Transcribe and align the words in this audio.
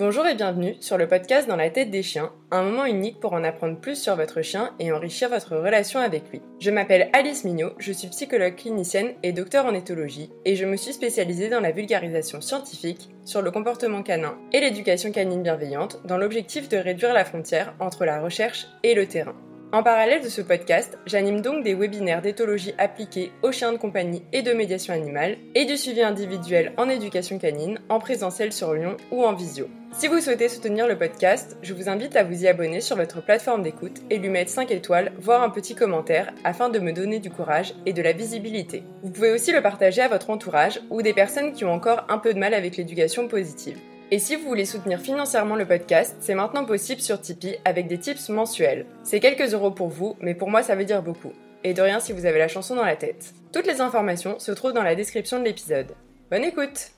Bonjour 0.00 0.26
et 0.26 0.34
bienvenue 0.34 0.76
sur 0.80 0.96
le 0.96 1.06
podcast 1.06 1.46
Dans 1.46 1.56
la 1.56 1.68
tête 1.68 1.90
des 1.90 2.02
chiens, 2.02 2.32
un 2.50 2.62
moment 2.62 2.86
unique 2.86 3.20
pour 3.20 3.34
en 3.34 3.44
apprendre 3.44 3.78
plus 3.78 4.00
sur 4.00 4.16
votre 4.16 4.40
chien 4.40 4.70
et 4.78 4.92
enrichir 4.92 5.28
votre 5.28 5.58
relation 5.58 6.00
avec 6.00 6.30
lui. 6.30 6.40
Je 6.58 6.70
m'appelle 6.70 7.10
Alice 7.12 7.44
Mignot, 7.44 7.72
je 7.76 7.92
suis 7.92 8.08
psychologue 8.08 8.56
clinicienne 8.56 9.12
et 9.22 9.32
docteur 9.32 9.66
en 9.66 9.74
éthologie 9.74 10.30
et 10.46 10.56
je 10.56 10.64
me 10.64 10.78
suis 10.78 10.94
spécialisée 10.94 11.50
dans 11.50 11.60
la 11.60 11.72
vulgarisation 11.72 12.40
scientifique 12.40 13.10
sur 13.26 13.42
le 13.42 13.50
comportement 13.50 14.02
canin 14.02 14.38
et 14.54 14.60
l'éducation 14.60 15.12
canine 15.12 15.42
bienveillante 15.42 16.00
dans 16.06 16.16
l'objectif 16.16 16.70
de 16.70 16.78
réduire 16.78 17.12
la 17.12 17.26
frontière 17.26 17.74
entre 17.78 18.06
la 18.06 18.22
recherche 18.22 18.68
et 18.82 18.94
le 18.94 19.04
terrain. 19.04 19.34
En 19.72 19.84
parallèle 19.84 20.20
de 20.20 20.28
ce 20.28 20.40
podcast, 20.40 20.98
j'anime 21.06 21.42
donc 21.42 21.62
des 21.62 21.74
webinaires 21.74 22.22
d'éthologie 22.22 22.74
appliquée 22.76 23.30
aux 23.42 23.52
chiens 23.52 23.72
de 23.72 23.78
compagnie 23.78 24.24
et 24.32 24.42
de 24.42 24.52
médiation 24.52 24.92
animale 24.92 25.36
et 25.54 25.64
du 25.64 25.76
suivi 25.76 26.02
individuel 26.02 26.72
en 26.76 26.88
éducation 26.88 27.38
canine 27.38 27.78
en 27.88 28.00
présentiel 28.00 28.52
sur 28.52 28.74
Lyon 28.74 28.96
ou 29.12 29.22
en 29.22 29.32
visio. 29.32 29.68
Si 29.92 30.08
vous 30.08 30.20
souhaitez 30.20 30.48
soutenir 30.48 30.88
le 30.88 30.98
podcast, 30.98 31.56
je 31.62 31.72
vous 31.72 31.88
invite 31.88 32.16
à 32.16 32.24
vous 32.24 32.42
y 32.42 32.48
abonner 32.48 32.80
sur 32.80 32.96
votre 32.96 33.24
plateforme 33.24 33.62
d'écoute 33.62 34.00
et 34.10 34.18
lui 34.18 34.28
mettre 34.28 34.50
5 34.50 34.72
étoiles, 34.72 35.12
voire 35.20 35.42
un 35.42 35.50
petit 35.50 35.76
commentaire 35.76 36.32
afin 36.42 36.68
de 36.68 36.80
me 36.80 36.92
donner 36.92 37.20
du 37.20 37.30
courage 37.30 37.72
et 37.86 37.92
de 37.92 38.02
la 38.02 38.12
visibilité. 38.12 38.82
Vous 39.04 39.10
pouvez 39.10 39.30
aussi 39.30 39.52
le 39.52 39.62
partager 39.62 40.02
à 40.02 40.08
votre 40.08 40.30
entourage 40.30 40.80
ou 40.90 41.00
des 41.00 41.14
personnes 41.14 41.52
qui 41.52 41.64
ont 41.64 41.72
encore 41.72 42.06
un 42.08 42.18
peu 42.18 42.34
de 42.34 42.40
mal 42.40 42.54
avec 42.54 42.76
l'éducation 42.76 43.28
positive. 43.28 43.78
Et 44.12 44.18
si 44.18 44.34
vous 44.34 44.48
voulez 44.48 44.64
soutenir 44.64 44.98
financièrement 44.98 45.54
le 45.54 45.64
podcast, 45.64 46.16
c'est 46.18 46.34
maintenant 46.34 46.64
possible 46.64 47.00
sur 47.00 47.20
Tipeee 47.20 47.60
avec 47.64 47.86
des 47.86 48.00
tips 48.00 48.28
mensuels. 48.28 48.86
C'est 49.04 49.20
quelques 49.20 49.54
euros 49.54 49.70
pour 49.70 49.88
vous, 49.88 50.16
mais 50.20 50.34
pour 50.34 50.50
moi 50.50 50.64
ça 50.64 50.74
veut 50.74 50.84
dire 50.84 51.00
beaucoup. 51.00 51.32
Et 51.62 51.74
de 51.74 51.82
rien 51.82 52.00
si 52.00 52.12
vous 52.12 52.26
avez 52.26 52.40
la 52.40 52.48
chanson 52.48 52.74
dans 52.74 52.84
la 52.84 52.96
tête. 52.96 53.32
Toutes 53.52 53.68
les 53.68 53.80
informations 53.80 54.40
se 54.40 54.50
trouvent 54.50 54.72
dans 54.72 54.82
la 54.82 54.96
description 54.96 55.38
de 55.38 55.44
l'épisode. 55.44 55.94
Bonne 56.28 56.42
écoute 56.42 56.90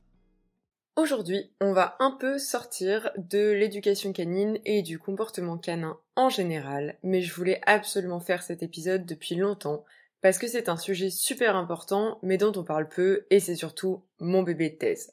Aujourd'hui, 0.97 1.51
on 1.61 1.75
va 1.75 1.97
un 2.01 2.13
peu 2.13 2.39
sortir 2.39 3.11
de 3.19 3.51
l'éducation 3.51 4.15
canine 4.15 4.59
et 4.65 4.81
du 4.81 4.99
comportement 4.99 5.59
canin 5.59 5.99
en 6.17 6.31
général, 6.31 6.97
mais 7.03 7.21
je 7.21 7.35
voulais 7.35 7.61
absolument 7.67 8.21
faire 8.21 8.43
cet 8.43 8.63
épisode 8.63 9.05
depuis 9.05 9.35
longtemps 9.35 9.85
parce 10.23 10.39
que 10.39 10.47
c'est 10.47 10.71
un 10.71 10.79
sujet 10.79 11.11
super 11.11 11.57
important 11.57 12.19
mais 12.23 12.39
dont 12.39 12.53
on 12.57 12.65
parle 12.65 12.89
peu 12.89 13.27
et 13.29 13.39
c'est 13.39 13.57
surtout 13.57 14.03
mon 14.19 14.43
bébé 14.43 14.71
de 14.71 14.77
thèse. 14.77 15.13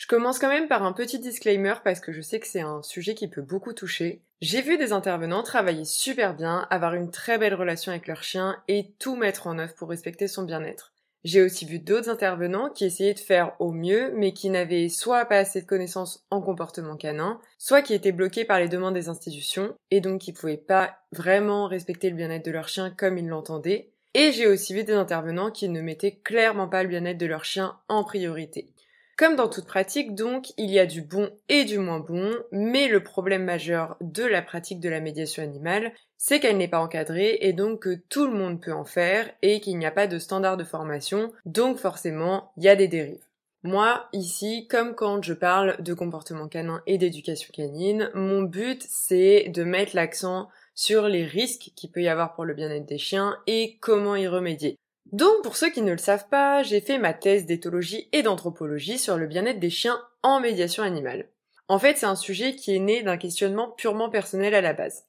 Je 0.00 0.06
commence 0.06 0.38
quand 0.38 0.48
même 0.48 0.66
par 0.66 0.82
un 0.82 0.94
petit 0.94 1.18
disclaimer 1.18 1.74
parce 1.84 2.00
que 2.00 2.10
je 2.10 2.22
sais 2.22 2.40
que 2.40 2.46
c'est 2.46 2.62
un 2.62 2.82
sujet 2.82 3.14
qui 3.14 3.28
peut 3.28 3.42
beaucoup 3.42 3.74
toucher. 3.74 4.22
J'ai 4.40 4.62
vu 4.62 4.78
des 4.78 4.94
intervenants 4.94 5.42
travailler 5.42 5.84
super 5.84 6.34
bien, 6.34 6.66
avoir 6.70 6.94
une 6.94 7.10
très 7.10 7.36
belle 7.36 7.52
relation 7.52 7.92
avec 7.92 8.06
leur 8.06 8.22
chien 8.22 8.56
et 8.66 8.94
tout 8.98 9.14
mettre 9.14 9.46
en 9.46 9.58
œuvre 9.58 9.74
pour 9.74 9.90
respecter 9.90 10.26
son 10.26 10.44
bien-être. 10.44 10.94
J'ai 11.22 11.42
aussi 11.42 11.66
vu 11.66 11.80
d'autres 11.80 12.08
intervenants 12.08 12.70
qui 12.70 12.86
essayaient 12.86 13.12
de 13.12 13.18
faire 13.18 13.52
au 13.58 13.72
mieux, 13.72 14.10
mais 14.16 14.32
qui 14.32 14.48
n'avaient 14.48 14.88
soit 14.88 15.26
pas 15.26 15.36
assez 15.36 15.60
de 15.60 15.66
connaissances 15.66 16.24
en 16.30 16.40
comportement 16.40 16.96
canin, 16.96 17.38
soit 17.58 17.82
qui 17.82 17.92
étaient 17.92 18.10
bloqués 18.10 18.46
par 18.46 18.58
les 18.58 18.68
demandes 18.68 18.94
des 18.94 19.10
institutions, 19.10 19.74
et 19.90 20.00
donc 20.00 20.22
qui 20.22 20.32
pouvaient 20.32 20.56
pas 20.56 20.96
vraiment 21.12 21.66
respecter 21.66 22.08
le 22.08 22.16
bien-être 22.16 22.46
de 22.46 22.52
leur 22.52 22.68
chien 22.68 22.90
comme 22.90 23.18
ils 23.18 23.28
l'entendaient. 23.28 23.90
Et 24.14 24.32
j'ai 24.32 24.46
aussi 24.46 24.72
vu 24.72 24.82
des 24.82 24.94
intervenants 24.94 25.50
qui 25.50 25.68
ne 25.68 25.82
mettaient 25.82 26.16
clairement 26.24 26.68
pas 26.68 26.82
le 26.82 26.88
bien-être 26.88 27.18
de 27.18 27.26
leur 27.26 27.44
chien 27.44 27.76
en 27.88 28.02
priorité. 28.02 28.72
Comme 29.20 29.36
dans 29.36 29.50
toute 29.50 29.66
pratique, 29.66 30.14
donc, 30.14 30.54
il 30.56 30.70
y 30.70 30.78
a 30.78 30.86
du 30.86 31.02
bon 31.02 31.28
et 31.50 31.66
du 31.66 31.78
moins 31.78 32.00
bon, 32.00 32.34
mais 32.52 32.88
le 32.88 33.02
problème 33.02 33.44
majeur 33.44 33.98
de 34.00 34.24
la 34.24 34.40
pratique 34.40 34.80
de 34.80 34.88
la 34.88 35.02
médiation 35.02 35.42
animale, 35.42 35.92
c'est 36.16 36.40
qu'elle 36.40 36.56
n'est 36.56 36.68
pas 36.68 36.80
encadrée 36.80 37.36
et 37.42 37.52
donc 37.52 37.80
que 37.80 37.96
tout 38.08 38.26
le 38.26 38.32
monde 38.32 38.62
peut 38.62 38.72
en 38.72 38.86
faire 38.86 39.30
et 39.42 39.60
qu'il 39.60 39.76
n'y 39.76 39.84
a 39.84 39.90
pas 39.90 40.06
de 40.06 40.18
standard 40.18 40.56
de 40.56 40.64
formation, 40.64 41.30
donc 41.44 41.76
forcément, 41.76 42.50
il 42.56 42.64
y 42.64 42.70
a 42.70 42.76
des 42.76 42.88
dérives. 42.88 43.26
Moi, 43.62 44.08
ici, 44.14 44.66
comme 44.70 44.94
quand 44.94 45.22
je 45.22 45.34
parle 45.34 45.76
de 45.82 45.92
comportement 45.92 46.48
canin 46.48 46.80
et 46.86 46.96
d'éducation 46.96 47.50
canine, 47.52 48.10
mon 48.14 48.40
but 48.40 48.82
c'est 48.88 49.50
de 49.50 49.64
mettre 49.64 49.94
l'accent 49.94 50.48
sur 50.74 51.08
les 51.08 51.26
risques 51.26 51.72
qu'il 51.76 51.90
peut 51.90 52.00
y 52.00 52.08
avoir 52.08 52.32
pour 52.32 52.46
le 52.46 52.54
bien-être 52.54 52.86
des 52.86 52.96
chiens 52.96 53.36
et 53.46 53.76
comment 53.82 54.16
y 54.16 54.26
remédier. 54.26 54.78
Donc, 55.12 55.42
pour 55.42 55.56
ceux 55.56 55.70
qui 55.70 55.82
ne 55.82 55.92
le 55.92 55.98
savent 55.98 56.28
pas, 56.28 56.62
j'ai 56.62 56.80
fait 56.80 56.98
ma 56.98 57.12
thèse 57.12 57.46
d'éthologie 57.46 58.08
et 58.12 58.22
d'anthropologie 58.22 58.98
sur 58.98 59.16
le 59.16 59.26
bien-être 59.26 59.58
des 59.58 59.70
chiens 59.70 60.00
en 60.22 60.40
médiation 60.40 60.82
animale. 60.82 61.28
En 61.68 61.78
fait, 61.78 61.98
c'est 61.98 62.06
un 62.06 62.16
sujet 62.16 62.54
qui 62.54 62.74
est 62.74 62.80
né 62.80 63.02
d'un 63.02 63.16
questionnement 63.16 63.70
purement 63.70 64.10
personnel 64.10 64.54
à 64.54 64.60
la 64.60 64.72
base. 64.72 65.04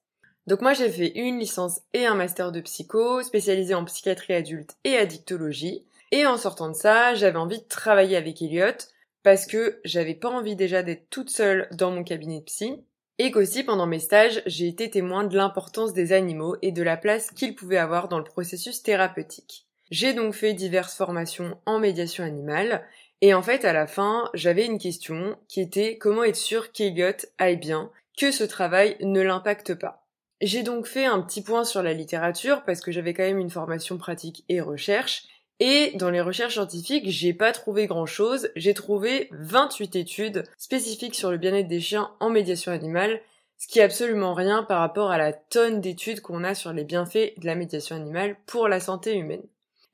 Donc 0.47 0.61
moi 0.61 0.73
j'ai 0.73 0.89
fait 0.89 1.11
une 1.15 1.39
licence 1.39 1.81
et 1.93 2.05
un 2.05 2.15
master 2.15 2.51
de 2.51 2.61
psycho, 2.61 3.21
spécialisé 3.21 3.73
en 3.73 3.85
psychiatrie 3.85 4.33
adulte 4.33 4.75
et 4.83 4.97
addictologie. 4.97 5.85
Et 6.11 6.25
en 6.25 6.37
sortant 6.37 6.69
de 6.69 6.75
ça, 6.75 7.13
j'avais 7.13 7.37
envie 7.37 7.59
de 7.59 7.67
travailler 7.67 8.17
avec 8.17 8.41
Elliot 8.41 8.77
parce 9.23 9.45
que 9.45 9.79
j'avais 9.85 10.15
pas 10.15 10.29
envie 10.29 10.55
déjà 10.55 10.81
d'être 10.83 11.09
toute 11.09 11.29
seule 11.29 11.67
dans 11.71 11.91
mon 11.91 12.03
cabinet 12.03 12.39
de 12.39 12.45
psy 12.45 12.83
et 13.19 13.31
qu'aussi 13.31 13.63
pendant 13.63 13.85
mes 13.85 13.99
stages, 13.99 14.41
j'ai 14.47 14.67
été 14.67 14.89
témoin 14.89 15.23
de 15.23 15.37
l'importance 15.37 15.93
des 15.93 16.11
animaux 16.11 16.55
et 16.63 16.71
de 16.71 16.81
la 16.81 16.97
place 16.97 17.29
qu'ils 17.31 17.55
pouvaient 17.55 17.77
avoir 17.77 18.07
dans 18.07 18.17
le 18.17 18.23
processus 18.23 18.81
thérapeutique. 18.81 19.67
J'ai 19.91 20.13
donc 20.13 20.33
fait 20.33 20.53
diverses 20.53 20.95
formations 20.95 21.57
en 21.65 21.77
médiation 21.77 22.23
animale 22.23 22.83
et 23.21 23.33
en 23.33 23.43
fait 23.43 23.65
à 23.65 23.73
la 23.73 23.87
fin 23.87 24.29
j'avais 24.33 24.65
une 24.65 24.79
question 24.79 25.37
qui 25.47 25.61
était 25.61 25.97
comment 25.97 26.23
être 26.23 26.37
sûr 26.37 26.71
qu'Eliot 26.71 27.27
aille 27.37 27.57
bien, 27.57 27.91
que 28.17 28.31
ce 28.31 28.45
travail 28.45 28.95
ne 29.01 29.21
l'impacte 29.21 29.75
pas. 29.75 30.07
J'ai 30.41 30.63
donc 30.63 30.87
fait 30.87 31.05
un 31.05 31.21
petit 31.21 31.43
point 31.43 31.65
sur 31.65 31.83
la 31.83 31.93
littérature 31.93 32.63
parce 32.63 32.79
que 32.79 32.91
j'avais 32.91 33.13
quand 33.13 33.23
même 33.23 33.37
une 33.37 33.49
formation 33.49 33.97
pratique 33.97 34.45
et 34.49 34.61
recherche 34.61 35.25
et 35.63 35.91
dans 35.93 36.09
les 36.09 36.21
recherches 36.21 36.53
scientifiques, 36.53 37.07
j'ai 37.07 37.33
pas 37.33 37.51
trouvé 37.51 37.85
grand 37.85 38.07
chose. 38.07 38.49
J'ai 38.55 38.73
trouvé 38.73 39.27
28 39.29 39.95
études 39.95 40.43
spécifiques 40.57 41.13
sur 41.13 41.29
le 41.29 41.37
bien-être 41.37 41.67
des 41.67 41.79
chiens 41.79 42.09
en 42.19 42.31
médiation 42.31 42.71
animale, 42.71 43.21
ce 43.59 43.67
qui 43.67 43.77
est 43.77 43.83
absolument 43.83 44.33
rien 44.33 44.63
par 44.63 44.79
rapport 44.79 45.11
à 45.11 45.19
la 45.19 45.33
tonne 45.33 45.79
d'études 45.79 46.21
qu'on 46.21 46.43
a 46.43 46.55
sur 46.55 46.73
les 46.73 46.83
bienfaits 46.83 47.37
de 47.37 47.45
la 47.45 47.53
médiation 47.53 47.95
animale 47.95 48.37
pour 48.47 48.69
la 48.69 48.79
santé 48.79 49.15
humaine. 49.15 49.43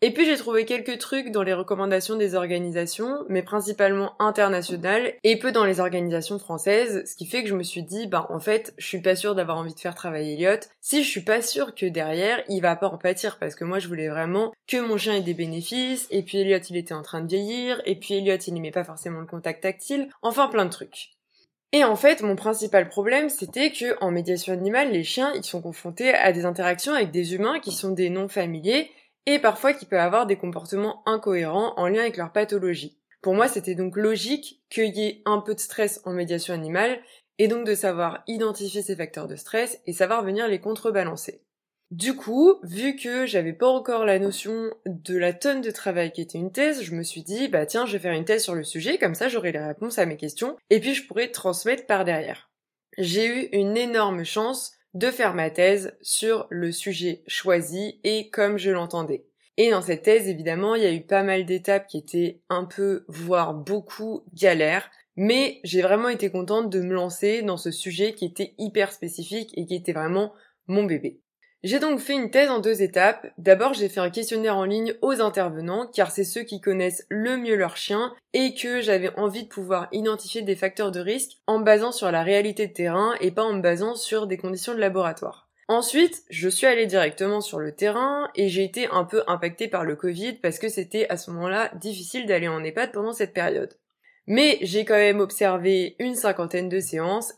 Et 0.04 0.14
puis 0.14 0.26
j'ai 0.26 0.38
trouvé 0.38 0.66
quelques 0.66 1.00
trucs 1.00 1.32
dans 1.32 1.42
les 1.42 1.56
recommandations 1.56 2.18
des 2.18 2.36
organisations, 2.36 3.26
mais 3.30 3.42
principalement 3.42 4.14
internationales, 4.22 5.16
et 5.24 5.40
peu 5.40 5.52
dans 5.52 5.66
les 5.66 5.80
organisations 5.80 6.38
françaises, 6.38 7.04
ce 7.10 7.16
qui 7.16 7.26
fait 7.26 7.42
que 7.42 7.50
je 7.50 7.56
me 7.56 7.64
suis 7.64 7.82
dit, 7.82 8.06
bah 8.06 8.28
en 8.30 8.40
fait, 8.40 8.76
je 8.78 8.86
suis 8.86 9.02
pas 9.02 9.16
sûre 9.16 9.34
d'avoir 9.34 9.58
envie 9.58 9.74
de 9.74 9.80
faire 9.80 9.96
travailler 9.96 10.34
Elliot, 10.34 10.60
si 10.82 11.04
je 11.04 11.10
suis 11.10 11.24
pas 11.24 11.42
sûre 11.42 11.74
que 11.74 11.88
derrière, 11.88 12.44
il 12.48 12.62
va 12.62 12.76
pas 12.76 12.90
en 12.90 13.00
pâtir, 13.00 13.40
parce 13.40 13.56
que 13.56 13.64
moi 13.64 13.80
je 13.80 13.88
voulais 13.88 14.08
vraiment 14.08 14.54
que 14.68 14.78
mon 14.78 14.98
chien 14.98 15.16
ait 15.16 15.22
des 15.22 15.34
bénéfices, 15.34 16.06
et 16.12 16.22
puis 16.22 16.38
Elliot 16.38 16.60
il 16.70 16.78
était 16.78 16.94
en 16.94 17.02
train 17.02 17.22
de 17.22 17.28
vieillir, 17.28 17.82
et 17.86 17.96
puis 17.96 18.14
Elliot 18.14 18.38
il 18.38 18.54
n'aimait 18.54 18.70
pas 18.70 18.84
forcément 18.84 19.20
le 19.20 19.26
contact 19.26 19.64
tactile, 19.64 20.10
enfin 20.22 20.48
plein 20.48 20.66
de 20.66 20.70
trucs. 20.70 21.14
Et 21.74 21.84
en 21.84 21.96
fait, 21.96 22.22
mon 22.22 22.36
principal 22.36 22.88
problème, 22.88 23.30
c'était 23.30 23.72
que 23.72 23.98
en 24.00 24.12
médiation 24.12 24.54
animale, 24.54 24.92
les 24.92 25.04
chiens, 25.04 25.34
ils 25.36 25.44
sont 25.44 25.62
confrontés 25.62 26.14
à 26.14 26.32
des 26.32 26.46
interactions 26.46 26.94
avec 26.94 27.10
des 27.10 27.34
humains 27.34 27.60
qui 27.60 27.72
sont 27.72 27.92
des 27.92 28.10
non 28.10 28.28
familiers 28.28 28.92
et 29.28 29.40
parfois 29.40 29.74
qui 29.74 29.86
peuvent 29.86 30.00
avoir 30.00 30.26
des 30.26 30.38
comportements 30.38 31.04
incohérents 31.06 31.74
en 31.76 31.88
lien 31.88 32.02
avec 32.02 32.18
leur 32.18 32.32
pathologie. 32.32 32.98
Pour 33.22 33.36
moi, 33.36 33.48
c'était 33.48 33.76
donc 33.76 33.98
logique 33.98 34.64
qu'il 34.70 34.96
y 34.96 35.06
ait 35.06 35.22
un 35.26 35.40
peu 35.42 35.54
de 35.54 35.60
stress 35.60 36.02
en 36.06 36.14
médiation 36.14 36.54
animale, 36.54 37.00
et 37.38 37.48
donc 37.48 37.68
de 37.68 37.76
savoir 37.76 38.24
identifier 38.28 38.82
ces 38.82 38.96
facteurs 38.96 39.28
de 39.28 39.36
stress 39.36 39.80
et 39.86 39.94
savoir 39.94 40.24
venir 40.24 40.48
les 40.48 40.60
contrebalancer. 40.60 41.44
Du 41.92 42.16
coup, 42.16 42.56
vu 42.64 42.96
que 42.96 43.26
j'avais 43.26 43.54
pas 43.54 43.68
encore 43.68 44.06
la 44.06 44.18
notion 44.18 44.72
de 44.86 45.18
la 45.18 45.34
tonne 45.34 45.62
de 45.62 45.72
travail 45.72 46.12
qui 46.12 46.22
était 46.22 46.38
une 46.38 46.52
thèse, 46.52 46.84
je 46.84 46.96
me 46.96 47.04
suis 47.04 47.22
dit, 47.22 47.48
bah 47.48 47.66
tiens, 47.66 47.86
je 47.86 47.94
vais 47.94 48.00
faire 48.00 48.14
une 48.14 48.26
thèse 48.26 48.44
sur 48.44 48.56
le 48.56 48.64
sujet, 48.64 48.98
comme 48.98 49.16
ça 49.16 49.28
j'aurai 49.28 49.52
les 49.52 49.60
réponses 49.60 50.00
à 50.00 50.06
mes 50.06 50.18
questions, 50.18 50.58
et 50.70 50.80
puis 50.80 50.94
je 50.94 51.06
pourrai 51.06 51.32
transmettre 51.32 51.86
par 51.86 52.06
derrière. 52.06 52.50
J'ai 52.98 53.26
eu 53.26 53.50
une 53.52 53.78
énorme 53.78 54.24
chance 54.24 54.77
de 54.98 55.12
faire 55.12 55.36
ma 55.36 55.52
thèse 55.52 55.96
sur 56.02 56.48
le 56.50 56.72
sujet 56.72 57.22
choisi 57.28 58.00
et 58.04 58.30
comme 58.32 58.58
je 58.58 58.72
l'entendais. 58.72 59.28
Et 59.58 59.70
dans 59.70 59.82
cette 59.82 60.04
thèse, 60.04 60.28
évidemment, 60.28 60.74
il 60.74 60.84
y 60.84 60.88
a 60.88 60.94
eu 60.94 61.02
pas 61.02 61.22
mal 61.22 61.46
d'étapes 61.46 61.88
qui 61.88 62.00
étaient 62.00 62.42
un 62.50 62.66
peu, 62.66 63.06
voire 63.08 63.54
beaucoup 63.54 64.24
galères, 64.34 64.90
mais 65.16 65.60
j'ai 65.64 65.84
vraiment 65.84 66.10
été 66.10 66.32
contente 66.32 66.72
de 66.72 66.82
me 66.82 66.94
lancer 66.94 67.44
dans 67.44 67.58
ce 67.58 67.70
sujet 67.70 68.14
qui 68.14 68.26
était 68.26 68.56
hyper 68.58 68.92
spécifique 68.92 69.52
et 69.56 69.68
qui 69.68 69.76
était 69.76 69.94
vraiment 69.94 70.34
mon 70.68 70.84
bébé. 70.84 71.22
J'ai 71.64 71.80
donc 71.80 72.00
fait 72.00 72.14
une 72.14 72.30
thèse 72.30 72.50
en 72.50 72.60
deux 72.60 72.84
étapes. 72.84 73.28
D'abord, 73.38 73.74
j'ai 73.74 73.90
fait 73.90 74.00
un 74.00 74.12
questionnaire 74.12 74.58
en 74.58 74.64
ligne 74.64 74.94
aux 75.02 75.22
intervenants, 75.22 75.88
car 75.88 76.12
c'est 76.12 76.24
ceux 76.24 76.44
qui 76.44 76.62
connaissent 76.62 77.06
le 77.10 77.36
mieux 77.38 77.56
leur 77.56 77.78
chien, 77.78 78.14
et 78.34 78.54
que 78.54 78.80
j'avais 78.82 79.14
envie 79.18 79.44
de 79.44 79.50
pouvoir 79.50 79.88
identifier 79.92 80.44
des 80.44 80.56
facteurs 80.56 80.92
de 80.92 81.00
risque 81.00 81.38
en 81.48 81.60
me 81.60 81.64
basant 81.64 81.92
sur 81.92 82.12
la 82.12 82.22
réalité 82.22 82.68
de 82.68 82.74
terrain 82.74 83.16
et 83.22 83.32
pas 83.32 83.44
en 83.44 83.54
me 83.54 83.62
basant 83.62 83.96
sur 83.96 84.28
des 84.28 84.38
conditions 84.38 84.76
de 84.76 84.80
laboratoire. 84.80 85.50
Ensuite, 85.68 86.24
je 86.30 86.48
suis 86.48 86.66
allée 86.66 86.86
directement 86.86 87.42
sur 87.42 87.60
le 87.60 87.74
terrain 87.74 88.30
et 88.36 88.48
j'ai 88.48 88.64
été 88.64 88.88
un 88.88 89.04
peu 89.04 89.24
impactée 89.28 89.68
par 89.68 89.84
le 89.84 89.98
Covid 89.98 90.34
parce 90.34 90.60
que 90.60 90.70
c'était 90.70 91.10
à 91.10 91.18
ce 91.18 91.30
moment-là 91.32 91.72
difficile 91.76 92.26
d'aller 92.26 92.48
en 92.48 92.64
EHPAD 92.64 92.94
pendant 92.94 93.12
cette 93.12 93.34
période. 93.34 93.74
Mais 94.28 94.60
j'ai 94.62 94.86
quand 94.86 94.96
même 94.96 95.20
observé 95.20 95.96
une 96.00 96.16
cinquantaine 96.16 96.70
de 96.70 96.80
séances 96.80 97.34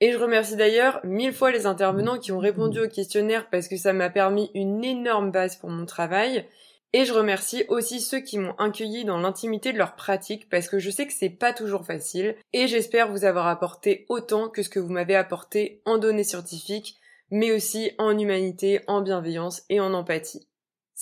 et 0.00 0.12
je 0.12 0.18
remercie 0.18 0.56
d'ailleurs 0.56 1.00
mille 1.04 1.32
fois 1.32 1.50
les 1.50 1.66
intervenants 1.66 2.18
qui 2.18 2.32
ont 2.32 2.38
répondu 2.38 2.80
au 2.80 2.88
questionnaire 2.88 3.48
parce 3.50 3.68
que 3.68 3.76
ça 3.76 3.92
m'a 3.92 4.08
permis 4.08 4.50
une 4.54 4.82
énorme 4.82 5.30
base 5.30 5.56
pour 5.56 5.68
mon 5.68 5.84
travail. 5.84 6.46
Et 6.92 7.04
je 7.04 7.12
remercie 7.12 7.64
aussi 7.68 8.00
ceux 8.00 8.18
qui 8.18 8.38
m'ont 8.38 8.54
accueilli 8.54 9.04
dans 9.04 9.18
l'intimité 9.18 9.72
de 9.72 9.78
leur 9.78 9.94
pratique 9.94 10.48
parce 10.48 10.68
que 10.68 10.80
je 10.80 10.90
sais 10.90 11.06
que 11.06 11.12
c'est 11.12 11.30
pas 11.30 11.52
toujours 11.52 11.84
facile 11.84 12.34
et 12.52 12.66
j'espère 12.66 13.12
vous 13.12 13.24
avoir 13.24 13.46
apporté 13.46 14.06
autant 14.08 14.48
que 14.48 14.62
ce 14.62 14.70
que 14.70 14.80
vous 14.80 14.92
m'avez 14.92 15.14
apporté 15.14 15.82
en 15.84 15.98
données 15.98 16.24
scientifiques, 16.24 16.96
mais 17.30 17.52
aussi 17.52 17.92
en 17.98 18.18
humanité, 18.18 18.80
en 18.88 19.02
bienveillance 19.02 19.62
et 19.68 19.78
en 19.78 19.94
empathie. 19.94 20.49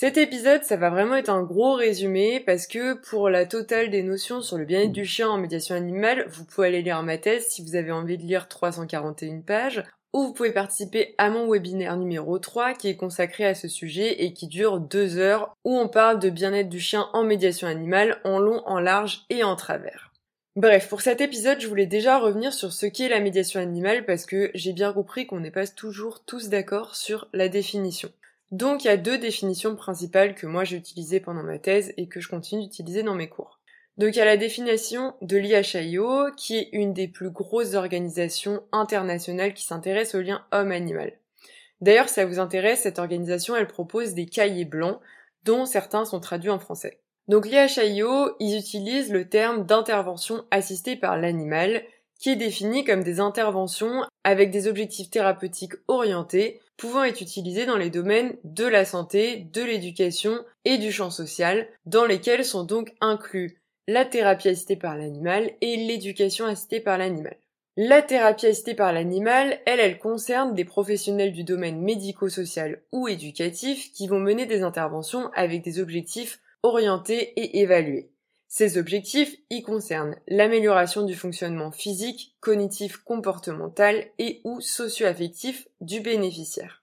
Cet 0.00 0.16
épisode, 0.16 0.62
ça 0.62 0.76
va 0.76 0.90
vraiment 0.90 1.16
être 1.16 1.28
un 1.28 1.42
gros 1.42 1.74
résumé 1.74 2.38
parce 2.38 2.68
que 2.68 2.94
pour 2.94 3.28
la 3.28 3.46
totale 3.46 3.90
des 3.90 4.04
notions 4.04 4.42
sur 4.42 4.56
le 4.56 4.64
bien-être 4.64 4.92
du 4.92 5.04
chien 5.04 5.28
en 5.28 5.38
médiation 5.38 5.74
animale, 5.74 6.24
vous 6.28 6.44
pouvez 6.44 6.68
aller 6.68 6.82
lire 6.82 7.02
ma 7.02 7.18
thèse 7.18 7.48
si 7.48 7.64
vous 7.64 7.74
avez 7.74 7.90
envie 7.90 8.16
de 8.16 8.22
lire 8.22 8.46
341 8.46 9.40
pages 9.40 9.82
ou 10.12 10.22
vous 10.22 10.32
pouvez 10.32 10.52
participer 10.52 11.16
à 11.18 11.30
mon 11.30 11.50
webinaire 11.50 11.96
numéro 11.96 12.38
3 12.38 12.74
qui 12.74 12.86
est 12.86 12.96
consacré 12.96 13.44
à 13.44 13.56
ce 13.56 13.66
sujet 13.66 14.22
et 14.22 14.32
qui 14.32 14.46
dure 14.46 14.78
deux 14.78 15.18
heures 15.18 15.52
où 15.64 15.76
on 15.76 15.88
parle 15.88 16.20
de 16.20 16.30
bien-être 16.30 16.68
du 16.68 16.78
chien 16.78 17.08
en 17.12 17.24
médiation 17.24 17.66
animale 17.66 18.20
en 18.22 18.38
long, 18.38 18.62
en 18.66 18.78
large 18.78 19.24
et 19.30 19.42
en 19.42 19.56
travers. 19.56 20.12
Bref, 20.54 20.88
pour 20.88 21.00
cet 21.00 21.20
épisode, 21.20 21.58
je 21.58 21.66
voulais 21.66 21.86
déjà 21.86 22.20
revenir 22.20 22.52
sur 22.52 22.72
ce 22.72 22.86
qu'est 22.86 23.08
la 23.08 23.18
médiation 23.18 23.58
animale 23.58 24.04
parce 24.04 24.26
que 24.26 24.52
j'ai 24.54 24.72
bien 24.72 24.92
compris 24.92 25.26
qu'on 25.26 25.40
n'est 25.40 25.50
pas 25.50 25.66
toujours 25.66 26.24
tous 26.24 26.50
d'accord 26.50 26.94
sur 26.94 27.26
la 27.32 27.48
définition. 27.48 28.10
Donc 28.50 28.84
il 28.84 28.88
y 28.88 28.90
a 28.90 28.96
deux 28.96 29.18
définitions 29.18 29.76
principales 29.76 30.34
que 30.34 30.46
moi 30.46 30.64
j'ai 30.64 30.76
utilisées 30.76 31.20
pendant 31.20 31.42
ma 31.42 31.58
thèse 31.58 31.92
et 31.96 32.08
que 32.08 32.20
je 32.20 32.28
continue 32.28 32.62
d'utiliser 32.62 33.02
dans 33.02 33.14
mes 33.14 33.28
cours. 33.28 33.58
Donc 33.98 34.14
il 34.14 34.18
y 34.18 34.22
a 34.22 34.24
la 34.24 34.36
définition 34.36 35.14
de 35.22 35.36
l'IHIO, 35.36 36.32
qui 36.36 36.56
est 36.56 36.68
une 36.72 36.94
des 36.94 37.08
plus 37.08 37.30
grosses 37.30 37.74
organisations 37.74 38.62
internationales 38.70 39.54
qui 39.54 39.64
s'intéresse 39.64 40.14
au 40.14 40.20
lien 40.20 40.44
homme-animal. 40.52 41.12
D'ailleurs, 41.80 42.08
si 42.08 42.14
ça 42.14 42.26
vous 42.26 42.38
intéresse, 42.38 42.82
cette 42.82 42.98
organisation, 42.98 43.56
elle 43.56 43.66
propose 43.66 44.14
des 44.14 44.26
cahiers 44.26 44.64
blancs, 44.64 45.00
dont 45.44 45.64
certains 45.64 46.04
sont 46.04 46.20
traduits 46.20 46.50
en 46.50 46.58
français. 46.58 47.00
Donc 47.26 47.46
l'IHIO, 47.46 48.36
ils 48.40 48.56
utilisent 48.56 49.12
le 49.12 49.28
terme 49.28 49.66
d'intervention 49.66 50.44
assistée 50.50 50.96
par 50.96 51.18
l'animal, 51.18 51.82
qui 52.18 52.30
est 52.30 52.36
défini 52.36 52.84
comme 52.84 53.02
des 53.02 53.20
interventions 53.20 54.04
avec 54.24 54.50
des 54.50 54.66
objectifs 54.66 55.10
thérapeutiques 55.10 55.74
orientés, 55.86 56.60
pouvant 56.76 57.04
être 57.04 57.20
utilisés 57.20 57.66
dans 57.66 57.76
les 57.76 57.90
domaines 57.90 58.36
de 58.44 58.64
la 58.64 58.84
santé, 58.84 59.46
de 59.52 59.62
l'éducation 59.62 60.44
et 60.64 60.78
du 60.78 60.92
champ 60.92 61.10
social, 61.10 61.68
dans 61.86 62.04
lesquels 62.04 62.44
sont 62.44 62.64
donc 62.64 62.94
inclus 63.00 63.60
la 63.86 64.04
thérapie 64.04 64.48
assistée 64.48 64.76
par 64.76 64.96
l'animal 64.96 65.50
et 65.60 65.76
l'éducation 65.76 66.44
assistée 66.44 66.80
par 66.80 66.98
l'animal. 66.98 67.36
La 67.76 68.02
thérapie 68.02 68.46
assistée 68.46 68.74
par 68.74 68.92
l'animal, 68.92 69.60
elle, 69.64 69.80
elle 69.80 69.98
concerne 69.98 70.54
des 70.54 70.64
professionnels 70.64 71.32
du 71.32 71.44
domaine 71.44 71.80
médico-social 71.80 72.82
ou 72.92 73.08
éducatif 73.08 73.92
qui 73.92 74.08
vont 74.08 74.18
mener 74.18 74.46
des 74.46 74.62
interventions 74.62 75.30
avec 75.32 75.62
des 75.62 75.78
objectifs 75.80 76.40
orientés 76.62 77.32
et 77.40 77.60
évalués. 77.60 78.10
Ces 78.48 78.78
objectifs 78.78 79.36
y 79.50 79.62
concernent 79.62 80.16
l'amélioration 80.26 81.02
du 81.02 81.14
fonctionnement 81.14 81.70
physique, 81.70 82.34
cognitif, 82.40 82.96
comportemental 82.96 84.06
et 84.18 84.40
ou 84.44 84.62
socio-affectif 84.62 85.68
du 85.82 86.00
bénéficiaire. 86.00 86.82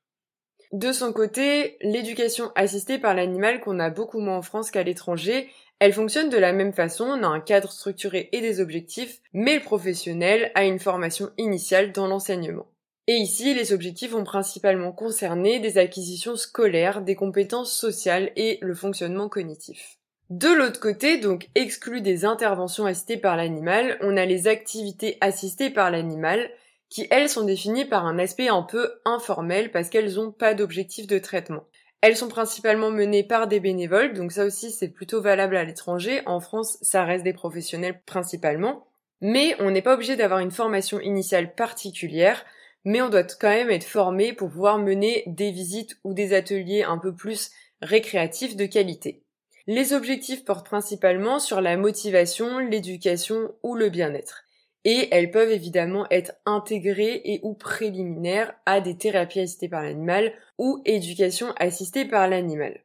De 0.72 0.92
son 0.92 1.12
côté, 1.12 1.78
l'éducation 1.82 2.52
assistée 2.56 3.00
par 3.00 3.16
l'animal 3.16 3.62
qu'on 3.62 3.80
a 3.80 3.90
beaucoup 3.90 4.20
moins 4.20 4.38
en 4.38 4.42
France 4.44 4.70
qu'à 4.70 4.84
l'étranger, 4.84 5.50
elle 5.80 5.94
fonctionne 5.94 6.30
de 6.30 6.38
la 6.38 6.54
même 6.54 6.74
façon, 6.74 7.06
on 7.06 7.24
a 7.24 7.28
un 7.28 7.40
cadre 7.40 7.72
structuré 7.72 8.30
et 8.32 8.42
des 8.42 8.62
objectifs, 8.62 9.22
mais 9.34 9.56
le 9.56 9.64
professionnel 9.64 10.52
a 10.54 10.66
une 10.66 10.80
formation 10.80 11.32
initiale 11.38 11.92
dans 11.92 12.08
l'enseignement. 12.08 12.68
Et 13.08 13.14
ici, 13.14 13.54
les 13.54 13.74
objectifs 13.74 14.12
vont 14.12 14.24
principalement 14.24 14.92
concerner 14.92 15.60
des 15.60 15.78
acquisitions 15.78 16.36
scolaires, 16.36 17.02
des 17.02 17.16
compétences 17.16 17.76
sociales 17.76 18.32
et 18.36 18.58
le 18.62 18.74
fonctionnement 18.74 19.30
cognitif. 19.30 19.98
De 20.32 20.48
l'autre 20.48 20.80
côté, 20.80 21.20
donc 21.20 21.50
exclu 21.54 22.02
des 22.02 22.26
interventions 22.26 22.88
assistées 22.88 23.18
par 23.18 23.38
l'animal, 23.38 24.00
on 24.02 24.18
a 24.18 24.26
les 24.26 24.48
activités 24.48 25.20
assistées 25.22 25.70
par 25.70 25.92
l'animal, 25.92 26.50
qui 26.90 27.06
elles 27.12 27.30
sont 27.30 27.46
définies 27.46 27.86
par 27.86 28.08
un 28.08 28.18
aspect 28.18 28.48
un 28.48 28.64
peu 28.64 28.94
informel 29.06 29.72
parce 29.72 29.90
qu'elles 29.90 30.16
n'ont 30.16 30.32
pas 30.32 30.56
d'objectif 30.56 31.06
de 31.06 31.20
traitement. 31.20 31.66
Elles 32.02 32.18
sont 32.18 32.28
principalement 32.28 32.90
menées 32.90 33.24
par 33.24 33.48
des 33.48 33.60
bénévoles, 33.60 34.14
donc 34.14 34.32
ça 34.32 34.46
aussi 34.46 34.72
c'est 34.72 34.90
plutôt 34.90 35.22
valable 35.22 35.58
à 35.58 35.64
l'étranger. 35.64 36.24
En 36.26 36.40
France, 36.40 36.80
ça 36.82 37.04
reste 37.04 37.24
des 37.24 37.34
professionnels 37.34 38.02
principalement. 38.08 38.88
Mais 39.22 39.56
on 39.60 39.70
n'est 39.70 39.82
pas 39.84 39.94
obligé 39.94 40.16
d'avoir 40.16 40.40
une 40.40 40.52
formation 40.52 41.00
initiale 41.00 41.54
particulière, 41.54 42.46
mais 42.84 43.02
on 43.02 43.10
doit 43.10 43.24
quand 43.24 43.50
même 43.50 43.70
être 43.70 43.86
formé 43.86 44.34
pour 44.34 44.50
pouvoir 44.50 44.80
mener 44.80 45.24
des 45.28 45.52
visites 45.52 45.98
ou 46.04 46.14
des 46.14 46.34
ateliers 46.34 46.84
un 46.84 46.98
peu 46.98 47.14
plus 47.14 47.52
récréatifs 47.82 48.56
de 48.56 48.66
qualité. 48.66 49.25
Les 49.68 49.94
objectifs 49.94 50.46
portent 50.46 50.68
principalement 50.68 51.40
sur 51.40 51.62
la 51.62 51.78
motivation, 51.78 52.60
l'éducation 52.60 53.52
ou 53.64 53.76
le 53.76 53.90
bien-être 53.90 54.46
et 54.86 55.08
elles 55.12 55.32
peuvent 55.32 55.52
évidemment 55.52 56.06
être 56.12 56.34
intégrées 56.46 57.20
et 57.26 57.40
ou 57.44 57.56
préliminaires 57.56 58.54
à 58.68 58.80
des 58.80 58.96
thérapies 58.96 59.42
assistées 59.42 59.68
par 59.68 59.82
l'animal 59.82 60.32
ou 60.60 60.82
éducation 60.86 61.54
assistée 61.58 62.06
par 62.06 62.30
l'animal. 62.30 62.80